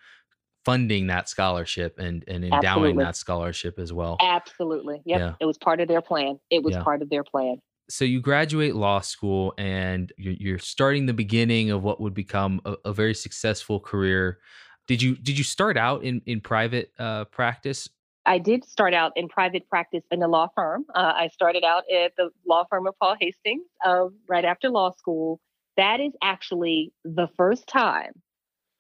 funding 0.66 1.08
that 1.08 1.30
scholarship 1.30 1.98
and, 2.00 2.24
and 2.28 2.44
endowing 2.44 2.66
absolutely. 2.66 3.04
that 3.04 3.16
scholarship 3.16 3.80
as 3.80 3.94
well. 3.94 4.18
Absolutely. 4.20 5.02
Yep. 5.06 5.20
Yeah. 5.20 5.34
It 5.40 5.46
was 5.46 5.58
part 5.58 5.80
of 5.80 5.88
their 5.88 6.02
plan. 6.02 6.40
It 6.50 6.64
was 6.64 6.74
yeah. 6.74 6.84
part 6.84 7.02
of 7.02 7.10
their 7.10 7.24
plan. 7.24 7.58
So 7.88 8.04
you 8.04 8.20
graduate 8.20 8.76
law 8.76 9.00
school 9.00 9.54
and 9.60 10.12
you're, 10.18 10.34
you're 10.34 10.60
starting 10.60 11.06
the 11.06 11.14
beginning 11.14 11.70
of 11.70 11.84
what 11.84 12.02
would 12.02 12.16
become 12.16 12.60
a, 12.66 12.76
a 12.86 12.94
very 12.94 13.14
successful 13.14 13.80
career. 13.80 14.40
Did 14.88 15.02
you 15.02 15.16
did 15.16 15.38
you 15.38 15.44
start 15.44 15.78
out 15.78 16.04
in 16.04 16.22
in 16.26 16.42
private 16.42 16.92
uh, 16.98 17.26
practice 17.26 17.88
I 18.26 18.40
did 18.40 18.66
start 18.66 18.94
out 18.94 19.14
in 19.16 19.28
private 19.28 19.70
practice 19.70 20.04
in 20.10 20.22
a 20.24 20.28
law 20.28 20.48
firm. 20.56 20.86
Uh, 20.94 21.14
I 21.16 21.28
started 21.28 21.64
out 21.64 21.84
at 21.94 22.14
the 22.18 22.30
law 22.48 22.66
firm 22.70 22.88
of 22.88 22.96
Paul 23.00 23.16
Hastings 23.20 23.68
uh, 23.86 24.06
right 24.28 24.46
after 24.46 24.70
law 24.70 24.92
school. 24.98 25.40
That 25.78 26.00
is 26.00 26.14
actually 26.24 26.92
the 27.04 27.28
first 27.38 27.68
time 27.68 28.14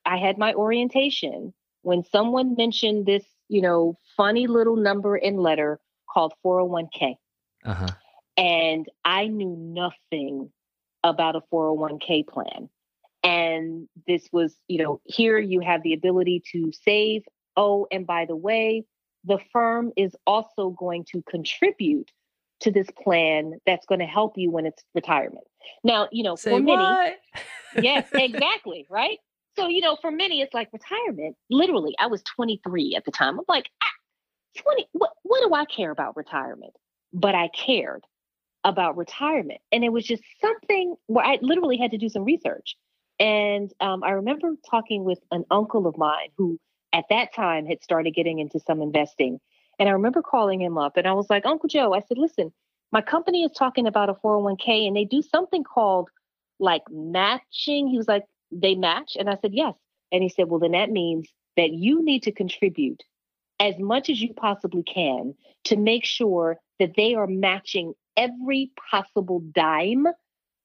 I 0.05 0.17
had 0.17 0.37
my 0.37 0.53
orientation 0.53 1.53
when 1.85 2.03
someone 2.03 2.55
mentioned 2.55 3.05
this, 3.05 3.23
you 3.47 3.61
know, 3.61 3.95
funny 4.17 4.47
little 4.47 4.75
number 4.75 5.15
and 5.15 5.39
letter 5.39 5.79
called 6.11 6.33
401k. 6.43 7.15
Uh-huh. 7.63 7.87
And 8.37 8.87
I 9.05 9.27
knew 9.27 9.55
nothing 9.55 10.49
about 11.03 11.35
a 11.35 11.41
401k 11.53 12.27
plan. 12.27 12.69
And 13.23 13.87
this 14.07 14.27
was, 14.31 14.55
you 14.67 14.83
know, 14.83 14.99
here 15.03 15.37
you 15.37 15.59
have 15.59 15.83
the 15.83 15.93
ability 15.93 16.41
to 16.53 16.71
save. 16.71 17.21
Oh, 17.55 17.85
and 17.91 18.07
by 18.07 18.25
the 18.25 18.35
way, 18.35 18.85
the 19.23 19.37
firm 19.53 19.91
is 19.95 20.15
also 20.25 20.71
going 20.71 21.05
to 21.11 21.21
contribute 21.29 22.09
to 22.61 22.71
this 22.71 22.87
plan 23.03 23.59
that's 23.67 23.85
going 23.85 23.99
to 23.99 24.07
help 24.07 24.39
you 24.39 24.49
when 24.49 24.65
it's 24.65 24.83
retirement. 24.95 25.45
Now, 25.83 26.07
you 26.11 26.23
know, 26.23 26.35
Say 26.35 26.49
for 26.49 26.59
many, 26.61 27.15
yes, 27.79 28.07
exactly, 28.13 28.87
right? 28.89 29.19
So, 29.57 29.67
you 29.67 29.81
know, 29.81 29.97
for 30.01 30.11
many, 30.11 30.41
it's 30.41 30.53
like 30.53 30.69
retirement. 30.73 31.35
Literally, 31.49 31.95
I 31.99 32.07
was 32.07 32.21
23 32.35 32.95
at 32.95 33.05
the 33.05 33.11
time. 33.11 33.39
I'm 33.39 33.45
like, 33.47 33.69
ah, 33.81 34.61
20, 34.61 34.87
what, 34.91 35.11
what 35.23 35.47
do 35.47 35.53
I 35.53 35.65
care 35.65 35.91
about 35.91 36.17
retirement? 36.17 36.73
But 37.13 37.35
I 37.35 37.49
cared 37.49 38.03
about 38.63 38.97
retirement. 38.97 39.61
And 39.71 39.83
it 39.83 39.89
was 39.89 40.03
just 40.03 40.23
something 40.41 40.95
where 41.07 41.25
I 41.25 41.37
literally 41.41 41.77
had 41.77 41.91
to 41.91 41.97
do 41.97 42.09
some 42.09 42.25
research. 42.25 42.75
And 43.19 43.71
um, 43.79 44.03
I 44.03 44.11
remember 44.11 44.55
talking 44.69 45.05
with 45.05 45.19
an 45.31 45.45
uncle 45.51 45.87
of 45.87 45.97
mine 45.97 46.29
who 46.37 46.59
at 46.91 47.05
that 47.09 47.33
time 47.33 47.65
had 47.65 47.81
started 47.83 48.11
getting 48.11 48.39
into 48.39 48.59
some 48.59 48.81
investing. 48.81 49.39
And 49.79 49.87
I 49.87 49.93
remember 49.93 50.21
calling 50.21 50.61
him 50.61 50.77
up 50.77 50.97
and 50.97 51.07
I 51.07 51.13
was 51.13 51.29
like, 51.29 51.45
Uncle 51.45 51.69
Joe, 51.69 51.93
I 51.93 52.01
said, 52.01 52.17
listen, 52.17 52.51
my 52.91 53.01
company 53.01 53.43
is 53.43 53.51
talking 53.51 53.87
about 53.87 54.09
a 54.09 54.13
401k 54.13 54.87
and 54.87 54.95
they 54.95 55.05
do 55.05 55.21
something 55.21 55.63
called 55.63 56.09
like 56.59 56.83
matching. 56.89 57.87
He 57.87 57.97
was 57.97 58.07
like, 58.07 58.23
they 58.61 58.75
match? 58.75 59.15
And 59.19 59.29
I 59.29 59.37
said, 59.41 59.53
yes. 59.53 59.73
And 60.11 60.23
he 60.23 60.29
said, 60.29 60.47
well, 60.47 60.59
then 60.59 60.71
that 60.71 60.89
means 60.89 61.27
that 61.57 61.71
you 61.71 62.03
need 62.03 62.23
to 62.23 62.31
contribute 62.31 63.03
as 63.59 63.75
much 63.79 64.09
as 64.09 64.21
you 64.21 64.33
possibly 64.33 64.83
can 64.83 65.33
to 65.65 65.77
make 65.77 66.05
sure 66.05 66.57
that 66.79 66.93
they 66.95 67.15
are 67.15 67.27
matching 67.27 67.93
every 68.17 68.71
possible 68.89 69.41
dime 69.53 70.07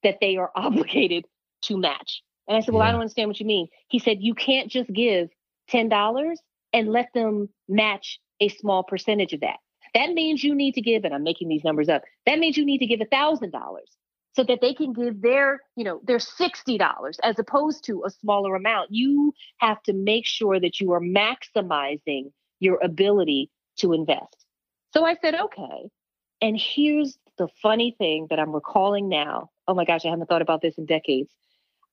that 0.02 0.18
they 0.20 0.36
are 0.36 0.50
obligated 0.56 1.26
to 1.62 1.78
match. 1.78 2.22
And 2.48 2.56
I 2.56 2.60
said, 2.60 2.74
Well. 2.74 2.82
I 2.82 2.90
don't 2.90 3.00
understand 3.00 3.28
what 3.28 3.40
you 3.40 3.46
mean. 3.46 3.68
He 3.88 3.98
said, 3.98 4.18
You 4.20 4.34
can't 4.34 4.70
just 4.70 4.92
give 4.92 5.28
$10 5.70 6.36
and 6.72 6.88
let 6.88 7.12
them 7.14 7.48
match 7.68 8.20
a 8.40 8.48
small 8.48 8.82
percentage 8.82 9.32
of 9.32 9.40
that. 9.40 9.58
That 9.94 10.10
means 10.10 10.42
you 10.42 10.54
need 10.54 10.74
to 10.74 10.80
give, 10.80 11.04
and 11.04 11.14
I'm 11.14 11.22
making 11.22 11.48
these 11.48 11.64
numbers 11.64 11.88
up, 11.88 12.02
that 12.26 12.38
means 12.38 12.56
you 12.56 12.64
need 12.64 12.78
to 12.78 12.86
give 12.86 13.00
$1,000 13.00 13.50
so 14.32 14.44
that 14.44 14.60
they 14.60 14.74
can 14.74 14.92
give 14.92 15.20
their, 15.20 15.60
you 15.76 15.84
know, 15.84 16.00
their 16.04 16.18
$60 16.18 17.16
as 17.22 17.38
opposed 17.38 17.84
to 17.84 18.04
a 18.06 18.10
smaller 18.10 18.54
amount. 18.54 18.90
You 18.92 19.32
have 19.58 19.82
to 19.84 19.92
make 19.92 20.26
sure 20.26 20.60
that 20.60 20.80
you 20.80 20.92
are 20.92 21.00
maximizing 21.00 22.32
your 22.60 22.78
ability 22.82 23.50
to 23.78 23.92
invest. 23.92 24.44
So 24.92 25.04
I 25.04 25.16
said, 25.20 25.34
okay. 25.34 25.90
And 26.40 26.58
here's 26.58 27.18
the 27.38 27.48
funny 27.62 27.94
thing 27.98 28.26
that 28.30 28.38
I'm 28.38 28.52
recalling 28.52 29.08
now. 29.08 29.50
Oh 29.66 29.74
my 29.74 29.84
gosh, 29.84 30.04
I 30.04 30.10
haven't 30.10 30.28
thought 30.28 30.42
about 30.42 30.62
this 30.62 30.78
in 30.78 30.86
decades. 30.86 31.32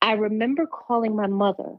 I 0.01 0.13
remember 0.13 0.67
calling 0.67 1.15
my 1.15 1.27
mother 1.27 1.77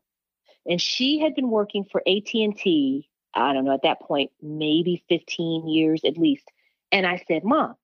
and 0.67 0.81
she 0.81 1.21
had 1.21 1.35
been 1.35 1.51
working 1.51 1.85
for 1.85 2.03
AT&T, 2.07 3.09
I 3.35 3.53
don't 3.53 3.65
know, 3.65 3.75
at 3.75 3.83
that 3.83 4.01
point, 4.01 4.33
maybe 4.43 5.05
15 5.09 5.69
years 5.69 6.03
at 6.05 6.19
least. 6.19 6.45
And 6.91 7.07
I 7.07 7.23
said, 7.29 7.45
Mom, 7.45 7.75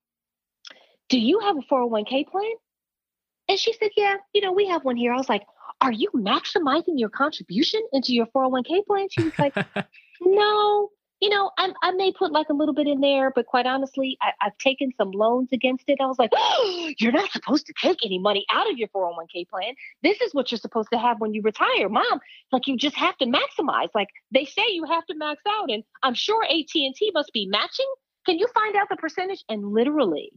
do 1.09 1.19
you 1.19 1.41
have 1.41 1.57
a 1.57 1.61
401k 1.61 2.29
plan? 2.29 2.53
And 3.49 3.59
she 3.59 3.73
said, 3.75 3.91
Yeah, 3.97 4.17
you 4.33 4.41
know, 4.41 4.53
we 4.53 4.67
have 4.69 4.85
one 4.85 4.97
here. 4.97 5.13
I 5.13 5.17
was 5.17 5.29
like, 5.29 5.45
Are 5.81 5.93
you 5.93 6.11
maximizing 6.15 6.99
your 6.99 7.11
contribution 7.11 7.83
into 7.93 8.13
your 8.13 8.27
401k 8.27 8.87
plan? 8.87 9.09
She 9.11 9.25
was 9.25 9.39
like, 9.39 9.55
No, 10.21 10.91
you 11.25 11.31
know, 11.31 11.51
I, 11.57 11.73
I 11.83 11.93
may 11.93 12.13
put 12.13 12.33
like 12.33 12.49
a 12.51 12.53
little 12.53 12.75
bit 12.75 12.87
in 12.87 13.01
there, 13.01 13.33
but 13.35 13.47
quite 13.47 13.65
honestly, 13.65 14.19
I, 14.21 14.33
have 14.41 14.59
taken 14.59 14.93
some 14.99 15.11
loans 15.11 15.49
against 15.53 15.85
it. 15.89 15.99
I 15.99 16.05
was 16.05 16.19
like, 16.19 16.29
oh, 16.35 16.91
you're 16.99 17.13
not 17.13 17.31
supposed 17.31 17.67
to 17.67 17.73
take 17.81 18.05
any 18.05 18.19
money 18.19 18.45
out 18.53 18.71
of 18.71 18.77
your 18.77 18.89
401k 18.89 19.49
plan. 19.49 19.75
This 20.03 20.21
is 20.21 20.35
what 20.35 20.51
you're 20.51 20.59
supposed 20.59 20.91
to 20.93 20.99
have 20.99 21.21
when 21.21 21.33
you 21.33 21.41
retire, 21.43 21.89
mom. 21.89 22.21
Like 22.53 22.67
you 22.67 22.77
just 22.77 22.97
have 22.97 23.17
to 23.19 23.27
maximize. 23.27 23.89
Like 23.95 24.09
they 24.33 24.45
say 24.45 24.65
you 24.69 24.85
have 24.85 25.07
to 25.07 25.15
max 25.17 25.41
out, 25.49 25.71
and 25.71 25.83
I'm 26.03 26.15
sure 26.15 26.45
AT&T 26.45 27.11
must 27.15 27.33
be 27.33 27.47
matching. 27.47 27.91
Can 28.27 28.39
you 28.39 28.47
find 28.55 28.77
out 28.77 28.89
the 28.91 28.97
percentage? 28.97 29.45
And 29.49 29.73
literally, 29.73 30.31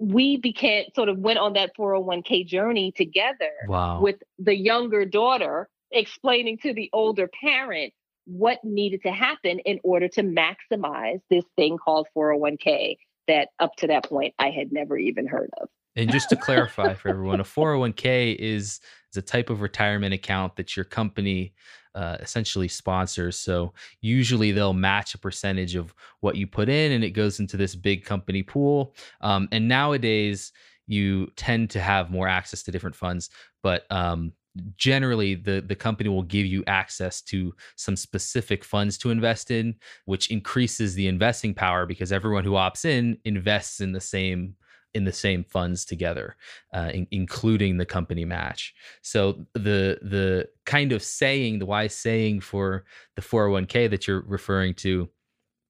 we 0.00 0.38
became 0.38 0.84
sort 0.96 1.10
of 1.10 1.18
went 1.18 1.38
on 1.38 1.52
that 1.52 1.72
401k 1.78 2.46
journey 2.46 2.90
together 2.96 3.52
wow. 3.68 4.00
with 4.00 4.16
the 4.38 4.56
younger 4.56 5.04
daughter 5.04 5.68
explaining 5.92 6.56
to 6.58 6.72
the 6.72 6.88
older 6.92 7.28
parent 7.42 7.92
what 8.24 8.58
needed 8.64 9.02
to 9.02 9.10
happen 9.10 9.58
in 9.60 9.78
order 9.84 10.08
to 10.08 10.22
maximize 10.22 11.20
this 11.28 11.44
thing 11.54 11.76
called 11.76 12.06
401k 12.16 12.96
that 13.28 13.48
up 13.58 13.76
to 13.76 13.88
that 13.88 14.04
point 14.04 14.34
I 14.38 14.50
had 14.50 14.72
never 14.72 14.96
even 14.96 15.26
heard 15.26 15.50
of. 15.60 15.68
And 15.96 16.10
just 16.10 16.30
to 16.30 16.36
clarify 16.36 16.94
for 16.94 17.08
everyone, 17.08 17.40
a 17.40 17.44
401k 17.44 18.36
is, 18.36 18.80
is 19.12 19.16
a 19.16 19.22
type 19.22 19.50
of 19.50 19.60
retirement 19.60 20.14
account 20.14 20.56
that 20.56 20.76
your 20.76 20.84
company 20.84 21.52
uh, 21.94 22.16
essentially 22.20 22.68
sponsors. 22.68 23.36
So 23.36 23.72
usually 24.00 24.52
they'll 24.52 24.72
match 24.72 25.14
a 25.14 25.18
percentage 25.18 25.74
of 25.74 25.94
what 26.20 26.36
you 26.36 26.46
put 26.46 26.68
in, 26.68 26.92
and 26.92 27.04
it 27.04 27.10
goes 27.10 27.40
into 27.40 27.56
this 27.56 27.74
big 27.74 28.04
company 28.04 28.42
pool. 28.42 28.94
Um, 29.20 29.48
and 29.52 29.68
nowadays 29.68 30.52
you 30.86 31.26
tend 31.36 31.70
to 31.70 31.80
have 31.80 32.10
more 32.10 32.28
access 32.28 32.62
to 32.64 32.70
different 32.70 32.96
funds, 32.96 33.30
but 33.62 33.90
um, 33.90 34.32
generally 34.76 35.34
the 35.34 35.60
the 35.60 35.76
company 35.76 36.08
will 36.08 36.22
give 36.22 36.46
you 36.46 36.64
access 36.66 37.22
to 37.22 37.54
some 37.76 37.96
specific 37.96 38.64
funds 38.64 38.98
to 38.98 39.10
invest 39.10 39.50
in 39.50 39.74
which 40.06 40.30
increases 40.30 40.94
the 40.94 41.06
investing 41.06 41.54
power 41.54 41.86
because 41.86 42.10
everyone 42.12 42.44
who 42.44 42.52
opts 42.52 42.84
in 42.84 43.16
invests 43.24 43.80
in 43.80 43.92
the 43.92 44.00
same 44.00 44.54
in 44.94 45.04
the 45.04 45.12
same 45.12 45.44
funds 45.44 45.84
together 45.84 46.36
uh, 46.74 46.90
in, 46.92 47.06
including 47.10 47.76
the 47.76 47.86
company 47.86 48.24
match. 48.24 48.74
So 49.02 49.46
the 49.54 49.98
the 50.02 50.48
kind 50.66 50.92
of 50.92 51.02
saying 51.02 51.58
the 51.58 51.66
wise 51.66 51.94
saying 51.94 52.40
for 52.40 52.84
the 53.16 53.22
401k 53.22 53.90
that 53.90 54.06
you're 54.06 54.24
referring 54.26 54.74
to 54.74 55.08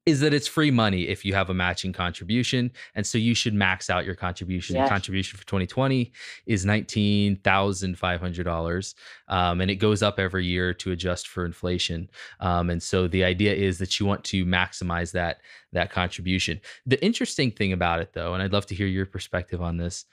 is 0.07 0.21
that 0.21 0.33
it's 0.33 0.49
free 0.49 0.71
money 0.71 1.09
if 1.09 1.23
you 1.25 1.35
have 1.35 1.51
a 1.51 1.55
matching 1.55 1.93
contribution. 1.93 2.71
And 2.95 3.05
so 3.07 3.19
you 3.19 3.35
should 3.35 3.53
max 3.53 3.91
out 3.91 4.07
your 4.07 4.15
contribution. 4.15 4.77
Yes. 4.77 4.89
The 4.89 4.91
contribution 4.91 5.39
for 5.39 5.45
2020 5.47 6.11
is 6.47 6.65
$19,500. 6.65 8.95
Um, 9.29 9.61
and 9.61 9.71
it 9.71 9.77
goes 9.77 10.03
up 10.03 10.19
every 10.19 10.47
year 10.47 10.73
to 10.75 10.91
adjust 10.93 11.29
for 11.29 11.45
inflation. 11.45 12.09
Um, 12.41 12.71
and 12.71 12.83
so 12.83 13.07
the 13.07 13.25
idea 13.25 13.53
is 13.55 13.77
that 13.79 14.01
you 14.01 14.07
want 14.07 14.25
to 14.25 14.47
maximize 14.47 15.13
that, 15.13 15.43
that 15.73 15.91
contribution. 15.91 16.63
The 16.87 17.05
interesting 17.05 17.51
thing 17.51 17.75
about 17.75 18.01
it, 18.01 18.15
though, 18.15 18.33
and 18.33 18.43
I'd 18.43 18.55
love 18.55 18.65
to 18.67 18.75
hear 18.75 18.87
your 18.87 19.07
perspective 19.07 19.61
on 19.61 19.77
this, 19.77 20.07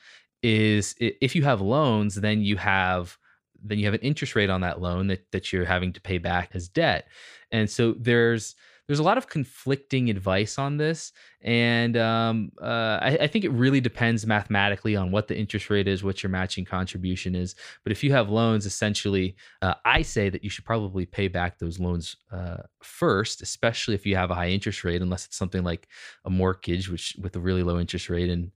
is 0.43 0.93
if 0.99 1.35
you 1.35 1.43
have 1.43 1.61
loans, 1.61 2.15
then 2.15 2.41
you 2.41 2.57
have 2.57 3.17
then 3.63 3.79
you 3.79 3.85
have 3.85 3.95
an 3.95 4.01
interest 4.01 4.35
rate 4.35 4.51
on 4.51 4.61
that 4.61 4.81
loan 4.81 5.07
that, 5.07 5.25
that 5.31 5.51
you're 5.51 5.65
having 5.65 5.91
to 5.91 5.99
pay 5.99 6.19
back 6.19 6.51
as 6.53 6.69
debt. 6.69 7.07
And 7.51 7.67
so 7.67 7.95
there's 7.97 8.53
there's 8.87 8.99
a 8.99 9.03
lot 9.03 9.17
of 9.17 9.27
conflicting 9.27 10.09
advice 10.09 10.57
on 10.57 10.77
this, 10.77 11.11
and 11.41 11.97
um, 11.97 12.51
uh, 12.61 12.99
I, 13.01 13.17
I, 13.21 13.27
think 13.27 13.43
it 13.43 13.51
really 13.51 13.81
depends 13.81 14.25
mathematically 14.25 14.95
on 14.95 15.11
what 15.11 15.27
the 15.27 15.37
interest 15.37 15.69
rate 15.69 15.87
is, 15.87 16.03
what 16.03 16.23
your 16.23 16.29
matching 16.29 16.63
contribution 16.63 17.35
is. 17.35 17.55
But 17.83 17.91
if 17.91 18.01
you 18.01 18.13
have 18.13 18.29
loans, 18.29 18.65
essentially, 18.65 19.35
uh, 19.61 19.73
I 19.83 20.01
say 20.01 20.29
that 20.29 20.43
you 20.43 20.49
should 20.49 20.65
probably 20.65 21.05
pay 21.05 21.27
back 21.27 21.59
those 21.59 21.79
loans 21.79 22.15
uh, 22.31 22.57
first, 22.81 23.41
especially 23.41 23.93
if 23.93 24.05
you 24.05 24.15
have 24.15 24.31
a 24.31 24.35
high 24.35 24.49
interest 24.49 24.83
rate, 24.85 25.01
unless 25.01 25.25
it's 25.25 25.37
something 25.37 25.63
like 25.63 25.87
a 26.23 26.29
mortgage, 26.29 26.89
which 26.89 27.17
with 27.21 27.35
a 27.35 27.39
really 27.39 27.63
low 27.63 27.79
interest 27.79 28.09
rate 28.09 28.29
and 28.29 28.51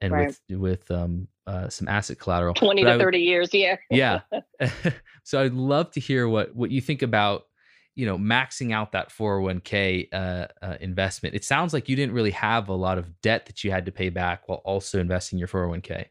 and 0.00 0.12
right. 0.12 0.36
with 0.48 0.58
with 0.58 0.90
um, 0.90 1.28
uh, 1.46 1.68
some 1.68 1.88
asset 1.88 2.18
collateral, 2.18 2.54
twenty 2.54 2.82
but 2.84 2.94
to 2.94 2.98
thirty 2.98 3.20
years, 3.20 3.50
yeah, 3.54 3.76
yeah. 3.90 4.20
so 5.22 5.40
I'd 5.40 5.54
love 5.54 5.90
to 5.92 6.00
hear 6.00 6.28
what 6.28 6.54
what 6.54 6.70
you 6.70 6.80
think 6.80 7.02
about 7.02 7.45
you 7.96 8.06
know 8.06 8.16
maxing 8.16 8.72
out 8.72 8.92
that 8.92 9.08
401k 9.08 10.08
uh, 10.12 10.46
uh, 10.62 10.76
investment 10.80 11.34
it 11.34 11.44
sounds 11.44 11.72
like 11.72 11.88
you 11.88 11.96
didn't 11.96 12.14
really 12.14 12.30
have 12.30 12.68
a 12.68 12.74
lot 12.74 12.98
of 12.98 13.20
debt 13.22 13.46
that 13.46 13.64
you 13.64 13.72
had 13.72 13.86
to 13.86 13.92
pay 13.92 14.10
back 14.10 14.48
while 14.48 14.60
also 14.64 15.00
investing 15.00 15.38
your 15.38 15.48
401k 15.48 16.06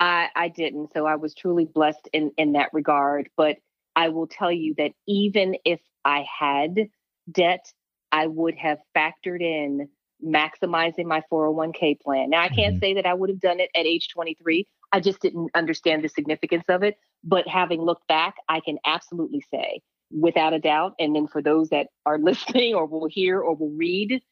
i 0.00 0.28
i 0.36 0.48
didn't 0.48 0.92
so 0.92 1.06
i 1.06 1.14
was 1.14 1.34
truly 1.34 1.64
blessed 1.64 2.08
in 2.12 2.30
in 2.36 2.52
that 2.52 2.68
regard 2.74 3.30
but 3.36 3.56
i 3.96 4.08
will 4.08 4.26
tell 4.26 4.52
you 4.52 4.74
that 4.76 4.90
even 5.06 5.56
if 5.64 5.80
i 6.04 6.26
had 6.38 6.74
debt 7.30 7.64
i 8.12 8.26
would 8.26 8.56
have 8.56 8.78
factored 8.94 9.40
in 9.40 9.88
maximizing 10.24 11.04
my 11.04 11.22
401k 11.32 12.00
plan 12.00 12.30
now 12.30 12.42
i 12.42 12.48
can't 12.48 12.74
mm-hmm. 12.74 12.78
say 12.80 12.94
that 12.94 13.06
i 13.06 13.14
would 13.14 13.30
have 13.30 13.40
done 13.40 13.60
it 13.60 13.70
at 13.76 13.86
age 13.86 14.08
23 14.08 14.66
i 14.92 14.98
just 14.98 15.20
didn't 15.20 15.50
understand 15.54 16.02
the 16.02 16.08
significance 16.08 16.64
of 16.68 16.82
it 16.82 16.96
but 17.22 17.46
having 17.46 17.82
looked 17.82 18.06
back 18.08 18.34
i 18.48 18.58
can 18.60 18.78
absolutely 18.86 19.44
say 19.52 19.80
without 20.14 20.54
a 20.54 20.58
doubt. 20.58 20.94
And 20.98 21.14
then 21.14 21.26
for 21.26 21.42
those 21.42 21.70
that 21.70 21.88
are 22.06 22.18
listening 22.30 22.74
or 22.74 22.86
will 22.86 23.08
hear 23.08 23.40
or 23.40 23.54
will 23.54 23.70
read, 23.70 24.22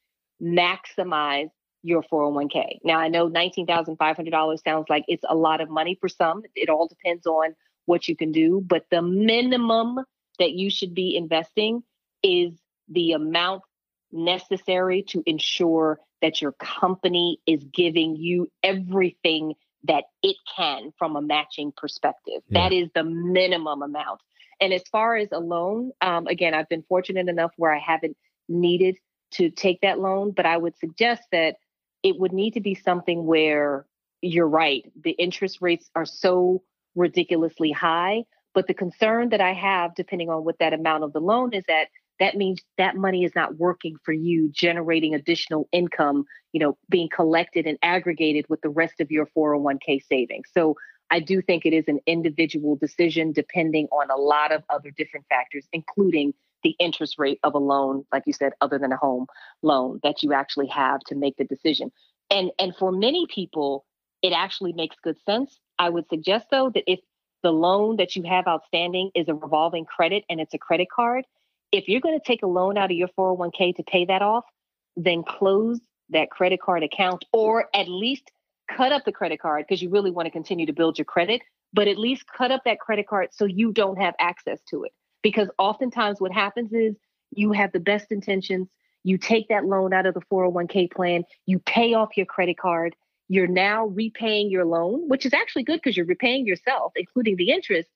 maximize 0.41 1.51
your 1.83 2.03
401k. 2.05 2.79
Now, 2.85 2.99
I 2.99 3.09
know 3.09 3.29
$19,500 3.29 4.63
sounds 4.63 4.87
like 4.89 5.05
it's 5.09 5.25
a 5.29 5.35
lot 5.35 5.61
of 5.61 5.69
money 5.69 5.99
for 6.01 6.09
some. 6.09 6.43
It 6.55 6.69
all 6.69 6.87
depends 6.87 7.27
on 7.27 7.55
what 7.87 8.07
you 8.07 8.17
can 8.17 8.31
do, 8.31 8.63
but 8.65 8.87
the 8.91 9.03
minimum 9.03 9.99
that 10.39 10.53
you 10.53 10.71
should 10.71 10.95
be 10.95 11.17
investing 11.17 11.83
is 12.23 12.53
the 12.89 13.13
amount 13.13 13.63
necessary 14.13 15.03
to 15.09 15.23
ensure 15.27 15.99
that 16.21 16.41
your 16.41 16.53
company 16.53 17.41
is 17.47 17.65
giving 17.65 18.15
you 18.15 18.49
everything 18.63 19.55
that 19.85 20.05
it 20.23 20.37
can 20.57 20.93
from 20.97 21.17
a 21.17 21.23
matching 21.23 21.73
perspective. 21.77 22.43
Yeah. 22.49 22.63
That 22.69 22.73
is 22.73 22.89
the 22.95 23.03
minimum 23.03 23.83
amount. 23.83 24.21
And 24.63 24.73
as 24.73 24.85
far 24.93 25.17
as 25.17 25.29
a 25.33 25.41
loan, 25.41 25.91
um, 26.01 26.29
again, 26.29 26.55
I've 26.55 26.69
been 26.69 26.85
fortunate 26.85 27.29
enough 27.29 27.51
where 27.57 27.75
I 27.75 27.81
haven't 27.81 28.17
needed 28.49 28.97
to 29.33 29.51
take 29.51 29.81
that 29.81 29.99
loan, 29.99 30.31
but 30.31 30.47
I 30.47 30.57
would 30.57 30.79
suggest 30.79 31.25
that 31.33 31.57
it 32.05 32.17
would 32.21 32.33
need 32.33 32.55
to 32.55 32.61
be 32.61 32.77
something 32.77 33.27
where 33.27 33.87
you're 34.21 34.47
right. 34.47 34.85
The 35.03 35.11
interest 35.11 35.59
rates 35.61 35.91
are 35.97 36.05
so 36.05 36.63
ridiculously 36.95 37.73
high. 37.73 38.23
But 38.55 38.69
the 38.69 38.75
concern 38.75 39.31
that 39.31 39.41
I 39.41 39.53
have, 39.53 39.97
depending 39.97 40.31
on 40.31 40.45
what 40.45 40.61
that 40.61 40.73
amount 40.73 41.03
of 41.03 41.13
the 41.13 41.21
loan 41.21 41.53
is 41.55 41.65
that 41.67 41.89
that 42.21 42.37
means 42.37 42.61
that 42.79 42.95
money 42.95 43.25
is 43.25 43.33
not 43.35 43.57
working 43.57 43.97
for 44.05 44.13
you, 44.13 44.49
generating 44.53 45.13
additional 45.13 45.69
income, 45.73 46.25
you 46.53 46.61
know, 46.61 46.79
being 46.89 47.09
collected 47.09 47.67
and 47.67 47.79
aggregated 47.83 48.45
with 48.49 48.61
the 48.61 48.69
rest 48.69 49.01
of 49.01 49.11
your 49.11 49.27
401k 49.37 50.05
savings. 50.09 50.47
So 50.55 50.77
I 51.13 51.21
do 51.21 51.43
think 51.43 51.67
it 51.67 51.75
is 51.75 51.85
an 51.89 52.01
individual 52.07 52.75
decision 52.75 53.33
depending 53.33 53.87
on 53.93 54.11
a 54.11 54.17
lot 54.17 54.51
of 54.51 54.65
other 54.71 54.91
different 54.91 55.27
factors, 55.29 55.69
including 55.71 56.33
the 56.63 56.75
interest 56.79 57.17
rate 57.19 57.39
of 57.43 57.55
a 57.55 57.59
loan, 57.59 58.07
like 58.11 58.23
you 58.27 58.33
said, 58.33 58.53
other 58.63 58.79
than 58.79 58.93
a 58.93 58.97
home 58.97 59.27
loan 59.61 60.01
that 60.03 60.23
you 60.23 60.33
actually 60.33 60.69
have 60.69 61.01
to 61.01 61.15
make 61.15 61.37
the 61.37 61.45
decision. 61.45 61.93
And 62.31 62.51
and 62.59 62.75
for 62.75 62.91
many 62.91 63.27
people, 63.27 63.85
it 64.23 64.33
actually 64.33 64.73
makes 64.73 64.97
good 65.05 65.19
sense. 65.27 65.61
I 65.79 65.91
would 65.91 66.09
suggest 66.09 66.47
though 66.51 66.71
that 66.71 66.91
if 66.91 67.01
the 67.43 67.53
loan 67.53 67.97
that 67.97 68.17
you 68.17 68.23
have 68.23 68.47
outstanding 68.47 69.11
is 69.15 69.29
a 69.29 69.35
revolving 69.35 69.85
credit 69.85 70.25
and 70.31 70.41
it's 70.41 70.55
a 70.55 70.59
credit 70.59 70.89
card, 70.91 71.27
if 71.73 71.89
you're 71.89 72.01
going 72.01 72.19
to 72.19 72.25
take 72.25 72.43
a 72.43 72.47
loan 72.47 72.79
out 72.79 72.91
of 72.91 72.97
your 72.97 73.09
401k 73.19 73.77
to 73.77 73.83
pay 73.83 74.07
that 74.07 74.23
off, 74.23 74.45
then 74.97 75.25
close 75.25 75.79
that 76.09 76.31
credit 76.31 76.63
card 76.63 76.83
account 76.83 77.27
or 77.35 77.69
at 77.75 77.87
least 77.87 78.31
cut 78.71 78.93
up 78.93 79.05
the 79.05 79.13
credit 79.13 79.41
card 79.41 79.65
because 79.67 79.83
you 79.83 79.91
really 79.91 80.11
want 80.11 80.27
to 80.27 80.31
continue 80.31 80.67
to 80.67 80.73
build 80.73 80.99
your 80.99 81.05
credit, 81.05 81.43
but 81.73 81.89
at 81.89 81.99
least 81.99 82.25
cut 82.27 82.51
up 82.51 82.63
that 82.65 82.81
credit 82.81 83.09
card 83.09 83.29
so 83.33 83.45
you 83.45 83.73
don't 83.73 84.01
have 84.01 84.15
access 84.19 84.61
to 84.71 84.85
it. 84.85 84.93
Because 85.23 85.49
oftentimes 85.59 86.21
what 86.21 86.33
happens 86.33 86.73
is 86.73 86.97
you 87.31 87.53
have 87.53 87.73
the 87.73 87.81
best 87.81 88.11
intentions, 88.11 88.69
you 89.05 89.19
take 89.19 89.49
that 89.49 89.65
loan 89.65 89.93
out 89.93 90.07
of 90.07 90.15
the 90.15 90.21
401k 90.33 90.91
plan, 90.91 91.25
you 91.47 91.59
pay 91.59 91.95
off 91.95 92.17
your 92.17 92.27
credit 92.27 92.59
card, 92.59 92.95
you're 93.29 93.47
now 93.47 93.87
repaying 93.87 94.51
your 94.51 94.65
loan, 94.65 95.09
which 95.09 95.25
is 95.25 95.33
actually 95.33 95.63
good 95.63 95.81
because 95.83 95.97
you're 95.97 96.07
repaying 96.07 96.47
yourself, 96.47 96.93
including 96.97 97.37
the 97.37 97.51
interest, 97.51 97.89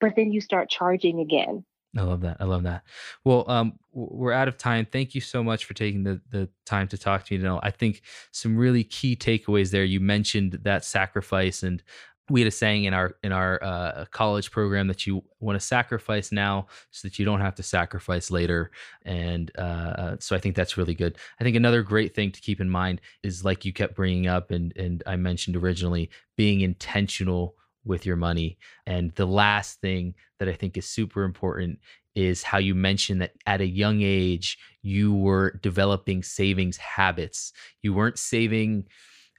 but 0.00 0.16
then 0.16 0.32
you 0.32 0.40
start 0.40 0.68
charging 0.68 1.20
again. 1.20 1.64
I 1.96 2.02
love 2.02 2.20
that. 2.20 2.36
I 2.38 2.44
love 2.44 2.62
that. 2.62 2.84
Well, 3.24 3.44
um, 3.50 3.78
we're 3.92 4.32
out 4.32 4.46
of 4.46 4.56
time. 4.56 4.86
Thank 4.86 5.14
you 5.14 5.20
so 5.20 5.42
much 5.42 5.64
for 5.64 5.74
taking 5.74 6.04
the 6.04 6.20
the 6.30 6.48
time 6.64 6.86
to 6.88 6.98
talk 6.98 7.24
to 7.24 7.34
me. 7.36 7.42
know, 7.42 7.58
I 7.62 7.72
think 7.72 8.02
some 8.30 8.56
really 8.56 8.84
key 8.84 9.16
takeaways 9.16 9.70
there. 9.70 9.82
You 9.82 9.98
mentioned 9.98 10.60
that 10.62 10.84
sacrifice, 10.84 11.64
and 11.64 11.82
we 12.28 12.40
had 12.40 12.46
a 12.46 12.52
saying 12.52 12.84
in 12.84 12.94
our 12.94 13.16
in 13.24 13.32
our 13.32 13.62
uh, 13.62 14.04
college 14.12 14.52
program 14.52 14.86
that 14.86 15.04
you 15.04 15.24
want 15.40 15.58
to 15.58 15.66
sacrifice 15.66 16.30
now 16.30 16.68
so 16.92 17.08
that 17.08 17.18
you 17.18 17.24
don't 17.24 17.40
have 17.40 17.56
to 17.56 17.62
sacrifice 17.64 18.30
later. 18.30 18.70
And 19.04 19.50
uh, 19.58 19.60
uh, 19.60 20.16
so 20.20 20.36
I 20.36 20.38
think 20.38 20.54
that's 20.54 20.76
really 20.76 20.94
good. 20.94 21.18
I 21.40 21.44
think 21.44 21.56
another 21.56 21.82
great 21.82 22.14
thing 22.14 22.30
to 22.30 22.40
keep 22.40 22.60
in 22.60 22.70
mind 22.70 23.00
is 23.24 23.44
like 23.44 23.64
you 23.64 23.72
kept 23.72 23.96
bringing 23.96 24.28
up, 24.28 24.52
and 24.52 24.72
and 24.76 25.02
I 25.06 25.16
mentioned 25.16 25.56
originally, 25.56 26.08
being 26.36 26.60
intentional 26.60 27.56
with 27.84 28.06
your 28.06 28.16
money. 28.16 28.58
And 28.86 29.12
the 29.12 29.26
last 29.26 29.80
thing 29.80 30.14
that 30.38 30.48
I 30.48 30.52
think 30.52 30.76
is 30.76 30.86
super 30.86 31.22
important 31.22 31.78
is 32.14 32.42
how 32.42 32.58
you 32.58 32.74
mentioned 32.74 33.22
that 33.22 33.32
at 33.46 33.60
a 33.60 33.66
young 33.66 34.02
age 34.02 34.58
you 34.82 35.14
were 35.14 35.58
developing 35.62 36.22
savings 36.22 36.76
habits. 36.76 37.52
You 37.82 37.94
weren't 37.94 38.18
saving 38.18 38.86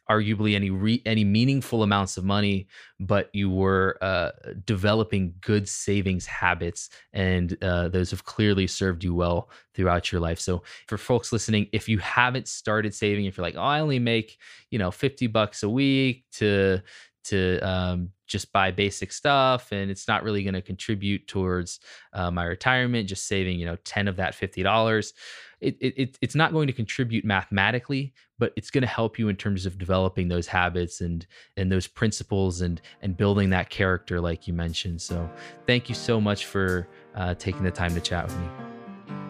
arguably 0.09 0.55
any 0.55 0.69
re- 0.69 1.01
any 1.05 1.23
meaningful 1.23 1.83
amounts 1.83 2.17
of 2.17 2.25
money, 2.25 2.67
but 2.99 3.29
you 3.33 3.49
were 3.49 3.97
uh, 4.01 4.31
developing 4.65 5.33
good 5.41 5.67
savings 5.69 6.25
habits, 6.25 6.89
and 7.13 7.57
uh, 7.63 7.87
those 7.87 8.11
have 8.11 8.25
clearly 8.25 8.67
served 8.67 9.03
you 9.03 9.13
well 9.13 9.49
throughout 9.73 10.11
your 10.11 10.19
life. 10.19 10.39
So, 10.39 10.63
for 10.87 10.97
folks 10.97 11.31
listening, 11.31 11.67
if 11.71 11.87
you 11.87 11.99
haven't 11.99 12.47
started 12.47 12.93
saving, 12.93 13.25
if 13.25 13.37
you're 13.37 13.45
like, 13.45 13.55
oh, 13.55 13.61
I 13.61 13.79
only 13.79 13.99
make 13.99 14.37
you 14.69 14.79
know 14.79 14.91
fifty 14.91 15.27
bucks 15.27 15.63
a 15.63 15.69
week 15.69 16.25
to 16.33 16.81
to 17.25 17.59
um, 17.59 18.09
just 18.31 18.51
buy 18.51 18.71
basic 18.71 19.11
stuff 19.11 19.71
and 19.71 19.91
it's 19.91 20.07
not 20.07 20.23
really 20.23 20.43
going 20.43 20.53
to 20.53 20.61
contribute 20.61 21.27
towards 21.27 21.79
uh, 22.13 22.31
my 22.31 22.45
retirement 22.45 23.07
just 23.07 23.27
saving 23.27 23.59
you 23.59 23.65
know 23.65 23.77
10 23.83 24.07
of 24.07 24.15
that 24.15 24.33
$50 24.33 25.13
it, 25.59 25.77
it, 25.79 26.17
it's 26.21 26.33
not 26.33 26.53
going 26.53 26.67
to 26.67 26.73
contribute 26.73 27.23
mathematically 27.23 28.13
but 28.39 28.53
it's 28.55 28.71
going 28.71 28.81
to 28.81 28.87
help 28.87 29.19
you 29.19 29.29
in 29.29 29.35
terms 29.35 29.65
of 29.65 29.77
developing 29.77 30.27
those 30.27 30.47
habits 30.47 31.01
and 31.01 31.27
and 31.57 31.71
those 31.71 31.87
principles 31.87 32.61
and 32.61 32.81
and 33.01 33.17
building 33.17 33.49
that 33.51 33.69
character 33.69 34.19
like 34.19 34.47
you 34.47 34.53
mentioned 34.53 35.01
so 35.01 35.29
thank 35.67 35.89
you 35.89 35.95
so 35.95 36.19
much 36.19 36.45
for 36.45 36.87
uh, 37.15 37.35
taking 37.35 37.63
the 37.63 37.71
time 37.71 37.93
to 37.93 38.01
chat 38.01 38.25
with 38.25 38.37
me. 38.37 38.47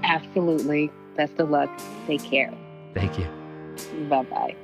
Absolutely. 0.03 0.91
Best 1.15 1.39
of 1.39 1.49
luck. 1.49 1.69
Take 2.07 2.23
care. 2.23 2.53
Thank 2.93 3.17
you. 3.17 3.27
Bye 4.09 4.23
bye. 4.23 4.55